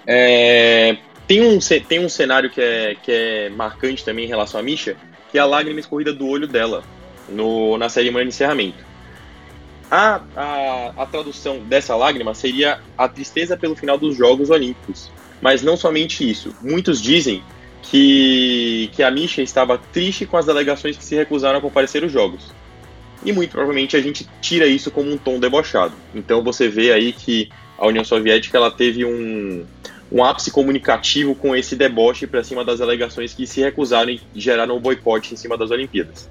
É, 0.07 0.99
tem, 1.31 1.43
um, 1.43 1.61
tem 1.87 2.05
um 2.05 2.09
cenário 2.09 2.51
que 2.51 2.61
é, 2.61 2.97
que 3.01 3.13
é 3.13 3.51
marcante 3.51 4.05
também 4.05 4.25
em 4.25 4.29
relação 4.29 4.59
à 4.59 4.63
Misha, 4.65 4.97
que 5.31 5.39
é 5.39 5.41
a 5.41 5.47
lágrima 5.47 5.79
escorrida 5.79 6.13
do 6.13 6.27
olho 6.27 6.49
dela 6.49 6.83
no, 7.29 7.79
na 7.79 7.89
cerimônia 7.89 8.25
de 8.25 8.35
encerramento. 8.35 8.85
A, 9.89 10.23
a, 10.35 10.93
a 10.97 11.07
tradução 11.07 11.61
dessa 11.61 11.95
lágrima 11.95 12.35
seria 12.35 12.81
a 12.99 13.09
tristeza 13.09 13.57
pelo 13.57 13.77
final 13.77 13.97
dos 13.97 14.17
Jogos 14.17 14.51
Olímpicos. 14.51 15.09
Mas 15.41 15.63
não 15.63 15.77
somente 15.77 16.29
isso. 16.29 16.53
Muitos 16.61 17.01
dizem 17.01 17.45
que, 17.81 18.91
que 18.93 19.01
a 19.01 19.11
Misha 19.13 19.41
estava 19.41 19.79
triste 19.79 20.27
com 20.27 20.37
as 20.37 20.47
delegações 20.47 20.97
que 20.97 21.05
se 21.05 21.15
recusaram 21.15 21.61
a 21.61 21.63
comparecer 21.63 22.03
aos 22.03 22.11
Jogos. 22.11 22.53
E 23.25 23.33
muito 23.33 23.53
provavelmente 23.53 23.97
a 23.97 24.03
gente 24.03 24.29
tira 24.41 24.67
isso 24.67 24.91
como 24.91 25.09
um 25.09 25.17
tom 25.17 25.39
debochado. 25.39 25.95
Então 26.13 26.43
você 26.43 26.69
vê 26.69 26.91
aí 26.91 27.13
que 27.13 27.49
a 27.79 27.87
União 27.87 28.05
Soviética 28.05 28.59
ela 28.59 28.71
teve 28.71 29.05
um, 29.05 29.65
um 30.11 30.25
ápice 30.25 30.51
comunicativo 30.51 31.35
com 31.35 31.55
esse 31.55 31.77
deboche 31.77 32.27
para 32.27 32.43
cima 32.43 32.65
das 32.65 32.81
delegações 32.81 33.33
que 33.33 33.47
se 33.47 33.61
recusaram 33.61 34.11
e 34.11 34.21
geraram 34.35 34.77
um 34.77 34.81
boicote 34.81 35.35
em 35.35 35.37
cima 35.37 35.57
das 35.57 35.71
Olimpíadas. 35.71 36.29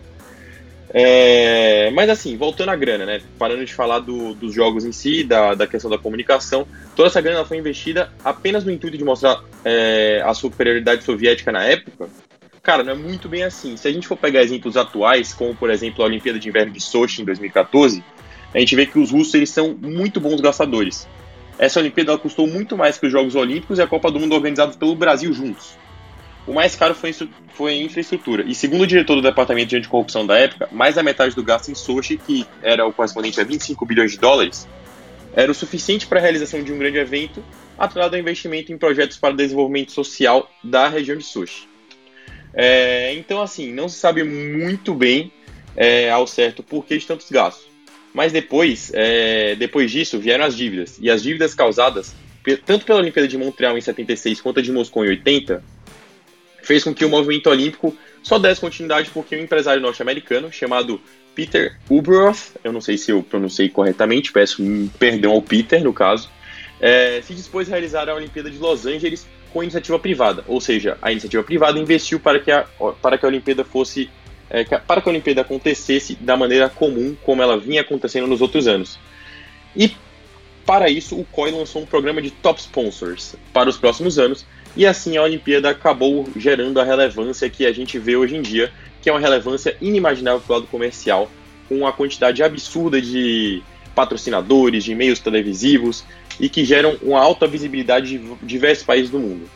É, 0.91 1.91
mas 1.91 2.09
assim, 2.09 2.35
voltando 2.35 2.69
à 2.69 2.75
grana, 2.75 3.05
né? 3.05 3.21
Parando 3.37 3.63
de 3.63 3.73
falar 3.73 3.99
do, 3.99 4.33
dos 4.33 4.53
jogos 4.53 4.83
em 4.85 4.91
si, 4.91 5.23
da, 5.23 5.53
da 5.53 5.67
questão 5.67 5.89
da 5.89 5.99
comunicação, 5.99 6.67
toda 6.95 7.07
essa 7.07 7.21
grana 7.21 7.45
foi 7.45 7.57
investida 7.57 8.11
apenas 8.23 8.65
no 8.65 8.71
intuito 8.71 8.97
de 8.97 9.03
mostrar 9.03 9.43
é, 9.63 10.21
a 10.25 10.33
superioridade 10.33 11.03
soviética 11.03 11.51
na 11.51 11.63
época. 11.63 12.09
Cara, 12.61 12.83
não 12.83 12.93
é 12.93 12.95
muito 12.95 13.29
bem 13.29 13.43
assim. 13.43 13.77
Se 13.77 13.87
a 13.87 13.91
gente 13.91 14.07
for 14.07 14.17
pegar 14.17 14.41
exemplos 14.41 14.75
atuais, 14.75 15.31
como 15.31 15.55
por 15.55 15.69
exemplo 15.69 16.03
a 16.03 16.07
Olimpíada 16.07 16.39
de 16.39 16.49
Inverno 16.49 16.73
de 16.73 16.81
Sochi 16.81 17.21
em 17.21 17.25
2014, 17.25 18.03
a 18.53 18.59
gente 18.59 18.75
vê 18.75 18.85
que 18.85 18.97
os 18.97 19.11
russos 19.11 19.33
eles 19.35 19.49
são 19.49 19.77
muito 19.79 20.19
bons 20.19 20.41
gastadores. 20.41 21.07
Essa 21.59 21.81
Olimpíada 21.81 22.17
custou 22.17 22.47
muito 22.47 22.77
mais 22.77 22.97
que 22.97 23.05
os 23.05 23.11
Jogos 23.11 23.35
Olímpicos 23.35 23.77
e 23.77 23.81
a 23.81 23.87
Copa 23.87 24.09
do 24.09 24.17
Mundo 24.17 24.33
organizados 24.33 24.77
pelo 24.77 24.95
Brasil 24.95 25.33
juntos. 25.33 25.77
O 26.47 26.53
mais 26.53 26.73
caro 26.73 26.95
foi, 26.95 27.13
foi 27.53 27.75
infraestrutura. 27.81 28.43
E 28.47 28.55
segundo 28.55 28.83
o 28.83 28.87
diretor 28.87 29.15
do 29.15 29.21
Departamento 29.21 29.67
de 29.67 29.75
Anticorrupção 29.75 30.25
da 30.25 30.37
época, 30.37 30.69
mais 30.71 30.95
da 30.95 31.03
metade 31.03 31.35
do 31.35 31.43
gasto 31.43 31.69
em 31.69 31.75
Sochi, 31.75 32.17
que 32.17 32.47
era 32.63 32.87
o 32.87 32.93
correspondente 32.93 33.41
a 33.41 33.43
25 33.43 33.85
bilhões 33.85 34.11
de 34.11 34.17
dólares, 34.17 34.67
era 35.35 35.51
o 35.51 35.53
suficiente 35.53 36.07
para 36.07 36.19
a 36.19 36.21
realização 36.21 36.63
de 36.63 36.71
um 36.71 36.79
grande 36.79 36.97
evento, 36.97 37.43
atrelado 37.77 38.15
ao 38.15 38.21
investimento 38.21 38.71
em 38.71 38.77
projetos 38.77 39.17
para 39.17 39.35
desenvolvimento 39.35 39.91
social 39.91 40.49
da 40.63 40.87
região 40.87 41.17
de 41.17 41.25
Sochi. 41.25 41.67
É, 42.53 43.13
então, 43.15 43.41
assim, 43.41 43.71
não 43.73 43.89
se 43.89 43.99
sabe 43.99 44.23
muito 44.23 44.93
bem 44.93 45.31
é, 45.75 46.09
ao 46.09 46.25
certo 46.25 46.63
por 46.63 46.85
que 46.85 46.97
de 46.97 47.05
tantos 47.05 47.29
gastos. 47.29 47.68
Mas 48.13 48.31
depois, 48.31 48.91
é, 48.93 49.55
depois 49.55 49.91
disso, 49.91 50.19
vieram 50.19 50.45
as 50.45 50.55
dívidas. 50.55 50.97
E 50.99 51.09
as 51.09 51.21
dívidas 51.21 51.53
causadas 51.53 52.15
tanto 52.65 52.85
pela 52.85 52.99
Olimpíada 52.99 53.27
de 53.27 53.37
Montreal 53.37 53.77
em 53.77 53.81
76 53.81 54.41
quanto 54.41 54.59
a 54.59 54.63
de 54.63 54.71
Moscou 54.71 55.05
em 55.05 55.09
80 55.09 55.63
fez 56.63 56.83
com 56.83 56.93
que 56.93 57.05
o 57.05 57.09
movimento 57.09 57.49
olímpico 57.49 57.95
só 58.23 58.37
desse 58.37 58.61
continuidade 58.61 59.09
porque 59.11 59.35
um 59.35 59.39
empresário 59.39 59.81
norte-americano 59.81 60.51
chamado 60.51 60.99
Peter 61.33 61.77
Uberoth, 61.89 62.55
eu 62.63 62.71
não 62.71 62.81
sei 62.81 62.97
se 62.97 63.11
eu 63.11 63.23
pronunciei 63.23 63.69
corretamente, 63.69 64.31
peço 64.31 64.63
perdão 64.97 65.31
ao 65.31 65.41
Peter 65.41 65.83
no 65.83 65.93
caso, 65.93 66.29
é, 66.79 67.21
se 67.21 67.33
dispôs 67.33 67.67
a 67.67 67.71
realizar 67.71 68.09
a 68.09 68.15
Olimpíada 68.15 68.49
de 68.49 68.57
Los 68.57 68.85
Angeles 68.85 69.27
com 69.51 69.63
iniciativa 69.63 69.97
privada, 69.97 70.43
ou 70.47 70.61
seja, 70.61 70.97
a 71.01 71.11
iniciativa 71.11 71.43
privada 71.43 71.79
investiu 71.79 72.19
para 72.19 72.39
que 72.39 72.51
a, 72.51 72.67
para 73.01 73.17
que 73.17 73.25
a 73.25 73.29
Olimpíada 73.29 73.63
fosse 73.63 74.09
é, 74.49 74.63
para 74.63 75.01
que 75.01 75.09
a 75.09 75.11
Olimpíada 75.11 75.41
acontecesse 75.41 76.15
da 76.15 76.35
maneira 76.35 76.69
comum 76.69 77.15
como 77.23 77.41
ela 77.41 77.57
vinha 77.57 77.81
acontecendo 77.81 78.27
nos 78.27 78.41
outros 78.41 78.67
anos. 78.67 78.99
E 79.75 79.91
para 80.65 80.89
isso, 80.89 81.19
o 81.19 81.25
COI 81.25 81.51
lançou 81.51 81.81
um 81.81 81.85
programa 81.85 82.21
de 82.21 82.31
top 82.31 82.59
sponsors 82.59 83.35
para 83.51 83.69
os 83.69 83.77
próximos 83.77 84.19
anos, 84.19 84.45
e 84.75 84.85
assim 84.85 85.17
a 85.17 85.23
Olimpíada 85.23 85.69
acabou 85.69 86.27
gerando 86.35 86.79
a 86.79 86.83
relevância 86.83 87.49
que 87.49 87.65
a 87.65 87.71
gente 87.71 87.97
vê 87.97 88.15
hoje 88.15 88.35
em 88.35 88.41
dia, 88.41 88.71
que 89.01 89.09
é 89.09 89.11
uma 89.11 89.19
relevância 89.19 89.75
inimaginável 89.81 90.41
para 90.41 90.51
o 90.51 90.55
lado 90.59 90.67
comercial, 90.67 91.29
com 91.67 91.87
a 91.87 91.93
quantidade 91.93 92.43
absurda 92.43 93.01
de 93.01 93.63
patrocinadores, 93.95 94.83
de 94.83 94.95
meios 94.95 95.19
televisivos 95.19 96.03
e 96.39 96.47
que 96.47 96.63
geram 96.63 96.97
uma 97.01 97.19
alta 97.19 97.47
visibilidade 97.47 98.17
de 98.17 98.35
diversos 98.41 98.85
países 98.85 99.09
do 99.09 99.19
mundo. 99.19 99.49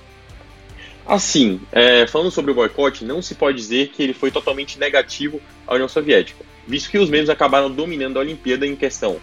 Assim, 1.06 1.60
é, 1.72 2.08
falando 2.08 2.32
sobre 2.32 2.52
o 2.52 2.56
boicote, 2.56 3.04
não 3.04 3.22
se 3.22 3.36
pode 3.36 3.58
dizer 3.58 3.90
que 3.90 4.02
ele 4.02 4.14
foi 4.14 4.32
totalmente 4.32 4.80
negativo 4.80 5.42
à 5.68 5.74
União 5.74 5.88
Soviética, 5.88 6.44
visto 6.66 6.90
que 6.90 6.98
os 6.98 7.10
mesmos 7.10 7.30
acabaram 7.30 7.70
dominando 7.70 8.18
a 8.18 8.22
Olimpíada 8.22 8.66
em 8.66 8.76
questão 8.76 9.18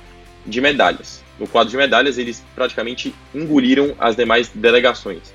de 0.44 0.60
medalhas. 0.60 1.22
No 1.38 1.46
quadro 1.46 1.70
de 1.70 1.76
medalhas, 1.76 2.18
eles 2.18 2.42
praticamente 2.54 3.14
engoliram 3.34 3.94
as 3.98 4.14
demais 4.14 4.50
delegações. 4.54 5.32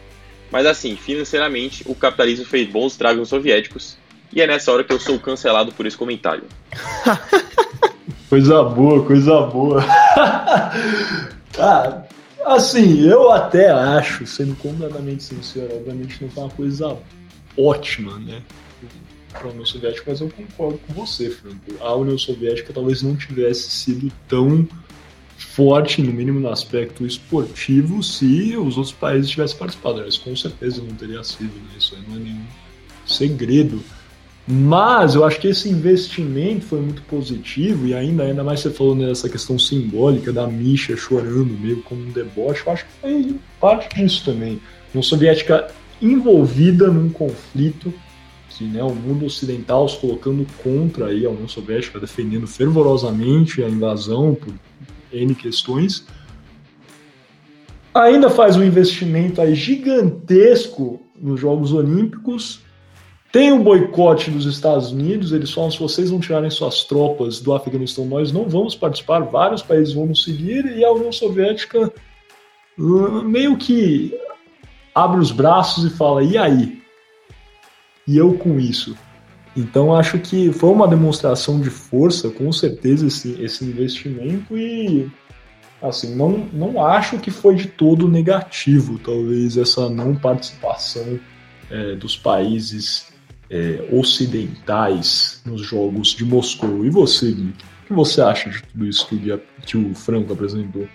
Mas 0.51 0.67
assim, 0.67 0.95
financeiramente, 0.95 1.83
o 1.87 1.95
capitalismo 1.95 2.45
fez 2.45 2.69
bons 2.69 2.91
estragos 2.91 3.19
nos 3.19 3.29
soviéticos. 3.29 3.97
E 4.31 4.41
é 4.41 4.47
nessa 4.47 4.71
hora 4.71 4.83
que 4.83 4.93
eu 4.93 4.99
sou 4.99 5.19
cancelado 5.19 5.71
por 5.71 5.85
esse 5.85 5.97
comentário. 5.97 6.43
coisa 8.29 8.63
boa, 8.63 9.03
coisa 9.03 9.41
boa. 9.41 9.83
ah, 11.57 12.03
assim, 12.45 13.01
eu 13.01 13.31
até 13.31 13.69
acho, 13.69 14.25
sendo 14.25 14.55
completamente 14.55 15.23
sincero, 15.23 15.75
obviamente 15.75 16.21
não 16.21 16.29
foi 16.29 16.43
uma 16.43 16.49
coisa 16.51 16.97
ótima, 17.57 18.19
né? 18.19 18.41
Para 19.31 19.47
a 19.47 19.51
União 19.51 19.65
Soviética, 19.65 20.03
mas 20.07 20.21
eu 20.21 20.29
concordo 20.29 20.79
com 20.87 20.93
você, 20.93 21.29
Franco. 21.29 21.59
A 21.81 21.93
União 21.95 22.17
Soviética 22.17 22.71
talvez 22.73 23.01
não 23.01 23.15
tivesse 23.15 23.69
sido 23.69 24.11
tão 24.27 24.67
forte, 25.37 26.01
no 26.01 26.11
mínimo 26.11 26.39
no 26.39 26.49
aspecto 26.49 27.05
esportivo, 27.05 28.01
se 28.01 28.55
os 28.57 28.77
outros 28.77 28.93
países 28.93 29.29
tivessem 29.29 29.57
participado. 29.57 30.01
Mas 30.03 30.17
com 30.17 30.35
certeza 30.35 30.81
não 30.81 30.95
teria 30.95 31.23
sido, 31.23 31.53
né? 31.53 31.71
isso 31.77 31.95
aí 31.95 32.01
não 32.07 32.15
é 32.15 32.19
nenhum 32.19 32.45
segredo. 33.05 33.83
Mas 34.47 35.15
eu 35.15 35.23
acho 35.23 35.39
que 35.39 35.47
esse 35.47 35.67
investimento 35.67 36.65
foi 36.65 36.79
muito 36.79 37.01
positivo, 37.03 37.87
e 37.87 37.95
ainda, 37.95 38.23
ainda 38.23 38.43
mais 38.43 38.59
você 38.59 38.69
falou 38.69 38.93
nessa 38.93 39.27
questão 39.27 39.57
simbólica 39.57 40.31
da 40.31 40.45
Misha 40.45 40.95
chorando 40.95 41.57
meio 41.59 41.81
como 41.81 42.01
um 42.01 42.11
deboche, 42.11 42.61
eu 42.65 42.73
acho 42.73 42.85
que 42.85 42.91
foi 43.01 43.35
parte 43.59 43.95
disso 43.95 44.23
também. 44.23 44.61
Uma 44.93 45.01
soviética 45.01 45.67
envolvida 46.01 46.87
num 46.87 47.09
conflito 47.09 47.91
que 48.57 48.63
né, 48.63 48.81
o 48.81 48.93
mundo 48.93 49.25
ocidental 49.25 49.87
se 49.89 49.97
colocando 49.99 50.45
contra 50.63 51.07
aí 51.07 51.25
a 51.25 51.29
União 51.29 51.47
Soviética, 51.47 51.99
defendendo 51.99 52.47
fervorosamente 52.47 53.61
a 53.61 53.69
invasão 53.69 54.33
por 54.33 54.53
N 55.11 55.35
questões. 55.35 56.05
Ainda 57.93 58.29
faz 58.29 58.55
um 58.55 58.63
investimento 58.63 59.41
aí 59.41 59.55
gigantesco 59.55 61.01
nos 61.19 61.39
Jogos 61.39 61.73
Olímpicos. 61.73 62.61
Tem 63.35 63.51
um 63.51 63.61
boicote 63.61 64.31
dos 64.31 64.45
Estados 64.45 64.93
Unidos, 64.93 65.33
eles 65.33 65.51
falam: 65.51 65.69
se 65.69 65.77
vocês 65.77 66.09
não 66.09 66.21
tirarem 66.21 66.49
suas 66.49 66.85
tropas 66.85 67.41
do 67.41 67.53
Afeganistão, 67.53 68.05
nós 68.05 68.31
não 68.31 68.47
vamos 68.47 68.75
participar. 68.75 69.19
Vários 69.25 69.61
países 69.61 69.93
vão 69.93 70.05
nos 70.05 70.23
seguir 70.23 70.65
e 70.65 70.85
a 70.85 70.91
União 70.93 71.11
Soviética 71.11 71.91
hum, 72.79 73.23
meio 73.23 73.57
que 73.57 74.17
abre 74.95 75.19
os 75.19 75.33
braços 75.33 75.83
e 75.83 75.89
fala: 75.97 76.23
e 76.23 76.37
aí? 76.37 76.81
E 78.07 78.15
eu 78.15 78.35
com 78.35 78.57
isso? 78.57 78.97
Então 79.53 79.93
acho 79.93 80.17
que 80.17 80.53
foi 80.53 80.69
uma 80.69 80.87
demonstração 80.87 81.59
de 81.59 81.69
força, 81.69 82.29
com 82.29 82.49
certeza, 82.53 83.05
esse, 83.05 83.33
esse 83.41 83.65
investimento 83.65 84.57
e 84.57 85.11
assim, 85.81 86.15
não, 86.15 86.47
não 86.53 86.85
acho 86.85 87.19
que 87.19 87.31
foi 87.31 87.55
de 87.55 87.67
todo 87.67 88.07
negativo, 88.07 88.97
talvez, 88.97 89.57
essa 89.57 89.89
não 89.89 90.15
participação 90.15 91.19
é, 91.69 91.95
dos 91.95 92.15
países 92.15 93.13
é, 93.49 93.87
ocidentais 93.91 95.41
nos 95.45 95.61
Jogos 95.61 96.09
de 96.09 96.25
Moscou. 96.25 96.85
E 96.85 96.89
você, 96.89 97.31
Gui, 97.31 97.53
o 97.83 97.87
que 97.87 97.93
você 97.93 98.21
acha 98.21 98.49
de 98.49 98.63
tudo 98.63 98.85
isso 98.85 99.07
que 99.07 99.15
o, 99.15 99.41
que 99.65 99.77
o 99.77 99.93
Franco 99.93 100.33
apresentou? 100.33 100.87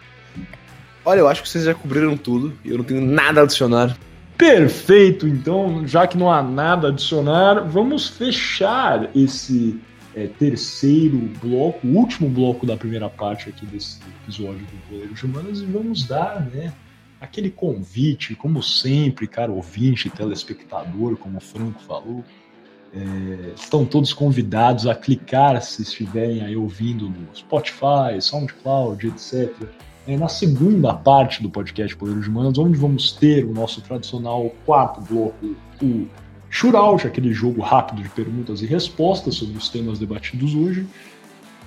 Olha, 1.05 1.21
eu 1.21 1.29
acho 1.29 1.43
que 1.43 1.49
vocês 1.49 1.65
já 1.65 1.75
cobriram 1.75 2.17
tudo. 2.17 2.53
Eu 2.65 2.79
não 2.79 2.85
tenho 2.85 3.01
nada 3.01 3.41
a 3.41 3.45
adicionar. 3.45 3.97
Perfeito, 4.37 5.29
então, 5.29 5.87
já 5.87 6.07
que 6.07 6.17
não 6.17 6.33
há 6.33 6.43
nada 6.43 6.89
a 6.89 6.91
adicionar, 6.91 7.61
vamos 7.69 8.09
fechar 8.09 9.11
esse 9.15 9.79
é, 10.15 10.27
terceiro 10.27 11.19
bloco, 11.43 11.87
o 11.87 11.91
último 11.91 12.29
bloco 12.29 12.67
da 12.67 12.77
primeira 12.77 13.09
parte 13.09 13.51
aqui 13.51 13.67
desse 13.67 13.99
episódio 14.23 14.61
do 14.61 14.89
Goleiro 14.89 15.13
de 15.13 15.27
Humanas 15.27 15.61
e 15.61 15.67
vamos 15.67 16.07
dar, 16.07 16.41
né, 16.41 16.73
aquele 17.21 17.51
convite, 17.51 18.35
como 18.35 18.63
sempre, 18.63 19.27
cara 19.27 19.53
ouvinte, 19.53 20.09
telespectador, 20.09 21.17
como 21.17 21.37
o 21.37 21.41
Franco 21.41 21.81
falou, 21.83 22.25
é, 22.95 23.53
estão 23.55 23.85
todos 23.85 24.13
convidados 24.13 24.87
a 24.87 24.95
clicar 24.95 25.61
se 25.63 25.83
estiverem 25.83 26.43
aí 26.43 26.57
ouvindo 26.57 27.09
no 27.09 27.29
Spotify, 27.35 28.21
SoundCloud, 28.21 29.07
etc 29.07 29.69
é, 30.07 30.17
na 30.17 30.29
segunda 30.29 30.95
parte 30.95 31.43
do 31.43 31.51
podcast 31.51 31.95
Poder 31.97 32.19
de 32.21 32.29
Humanos, 32.29 32.59
onde 32.59 32.77
vamos 32.77 33.13
ter 33.13 33.45
o 33.45 33.53
nosso 33.53 33.81
tradicional 33.81 34.51
quarto 34.65 35.01
bloco, 35.01 35.55
o 35.83 36.07
Shootout, 36.49 37.07
aquele 37.07 37.33
jogo 37.33 37.61
rápido 37.61 38.03
de 38.03 38.09
perguntas 38.09 38.61
e 38.61 38.67
respostas 38.67 39.37
sobre 39.37 39.57
os 39.57 39.69
temas 39.69 39.99
debatidos 39.99 40.55
hoje. 40.55 40.87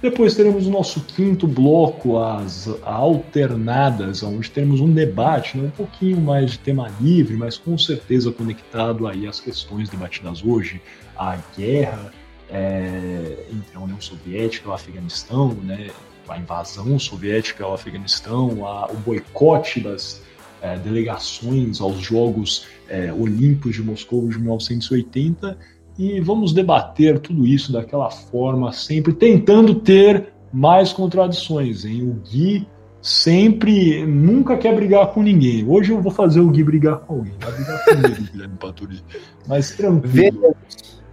Depois 0.03 0.35
teremos 0.35 0.67
o 0.67 0.69
nosso 0.69 0.99
quinto 0.99 1.47
bloco, 1.47 2.17
as 2.17 2.67
alternadas, 2.83 4.21
onde 4.21 4.51
teremos 4.51 4.81
um 4.81 4.91
debate, 4.91 5.57
né, 5.57 5.67
um 5.67 5.71
pouquinho 5.71 6.19
mais 6.19 6.51
de 6.51 6.59
tema 6.59 6.91
livre, 6.99 7.37
mas 7.37 7.57
com 7.57 7.77
certeza 7.77 8.29
conectado 8.29 9.07
aí 9.07 9.25
às 9.25 9.39
questões 9.39 9.87
debatidas 9.87 10.43
hoje, 10.43 10.81
a 11.15 11.37
guerra 11.57 12.11
é, 12.49 13.47
entre 13.49 13.77
a 13.77 13.79
União 13.79 14.01
Soviética 14.01 14.67
e 14.67 14.71
o 14.71 14.73
Afeganistão, 14.73 15.53
né, 15.53 15.89
a 16.27 16.37
invasão 16.37 16.99
soviética 16.99 17.63
ao 17.63 17.73
Afeganistão, 17.73 18.67
a, 18.67 18.91
o 18.91 18.97
boicote 18.97 19.79
das 19.79 20.21
é, 20.61 20.77
delegações 20.79 21.79
aos 21.79 21.99
Jogos 21.99 22.67
é, 22.89 23.13
Olímpicos 23.13 23.75
de 23.75 23.81
Moscou 23.81 24.27
de 24.27 24.37
1980 24.37 25.57
e 25.97 26.19
vamos 26.19 26.53
debater 26.53 27.19
tudo 27.19 27.45
isso 27.45 27.71
daquela 27.71 28.09
forma, 28.09 28.71
sempre 28.71 29.13
tentando 29.13 29.75
ter 29.75 30.33
mais 30.51 30.91
contradições. 30.91 31.85
Hein? 31.85 32.03
O 32.03 32.29
Gui 32.29 32.67
sempre, 33.01 34.05
nunca 34.05 34.57
quer 34.57 34.73
brigar 34.75 35.07
com 35.07 35.21
ninguém. 35.21 35.67
Hoje 35.67 35.91
eu 35.91 36.01
vou 36.01 36.11
fazer 36.11 36.39
o 36.39 36.49
Gui 36.49 36.63
brigar 36.63 36.99
com 36.99 37.15
alguém. 37.15 37.33
Vai 37.39 37.51
brigar 37.51 37.85
comigo, 37.85 38.31
Guilherme 38.31 38.55
Paturi. 38.59 39.01
Mas 39.47 39.71
tranquilo. 39.71 40.07
Veremos. 40.07 41.03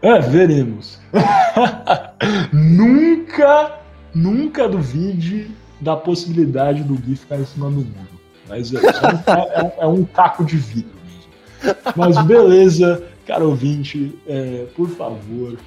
É, 0.00 0.20
veremos. 0.20 1.00
nunca 2.52 3.78
nunca 4.14 4.68
duvide 4.68 5.50
da 5.80 5.96
possibilidade 5.96 6.82
do 6.82 6.94
Gui 6.94 7.16
ficar 7.16 7.38
em 7.38 7.44
cima 7.44 7.66
do 7.66 7.76
muro. 7.76 8.18
Mas 8.48 8.72
é, 8.74 8.78
é, 8.78 9.62
um, 9.62 9.82
é 9.82 9.86
um 9.86 10.04
caco 10.04 10.44
de 10.44 10.56
vidro 10.56 10.92
mesmo. 11.04 11.76
Mas 11.94 12.20
beleza, 12.24 13.04
caro 13.28 13.50
ouvinte, 13.50 14.18
é, 14.26 14.66
por 14.74 14.88
favor, 14.88 15.58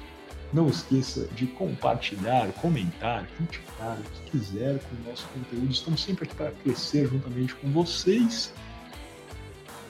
não 0.52 0.68
esqueça 0.68 1.28
de 1.36 1.46
compartilhar, 1.46 2.48
comentar, 2.60 3.24
criticar, 3.36 3.96
o 4.00 4.02
que 4.02 4.30
quiser 4.32 4.80
com 4.80 4.96
o 4.96 5.08
nosso 5.08 5.28
conteúdo. 5.28 5.70
Estamos 5.70 6.02
sempre 6.02 6.24
aqui 6.24 6.34
para 6.34 6.50
crescer 6.50 7.06
juntamente 7.06 7.54
com 7.54 7.70
vocês. 7.70 8.52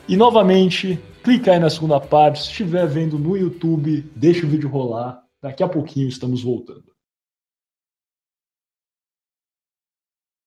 E 0.06 0.18
novamente, 0.18 1.00
clica 1.24 1.52
aí 1.52 1.58
na 1.58 1.70
segunda 1.70 1.98
parte. 1.98 2.42
Se 2.42 2.50
estiver 2.50 2.86
vendo 2.86 3.18
no 3.18 3.38
YouTube, 3.38 4.04
deixa 4.14 4.44
o 4.44 4.50
vídeo 4.50 4.68
rolar. 4.68 5.22
Daqui 5.40 5.62
a 5.62 5.68
pouquinho 5.68 6.08
estamos 6.08 6.42
voltando. 6.42 6.91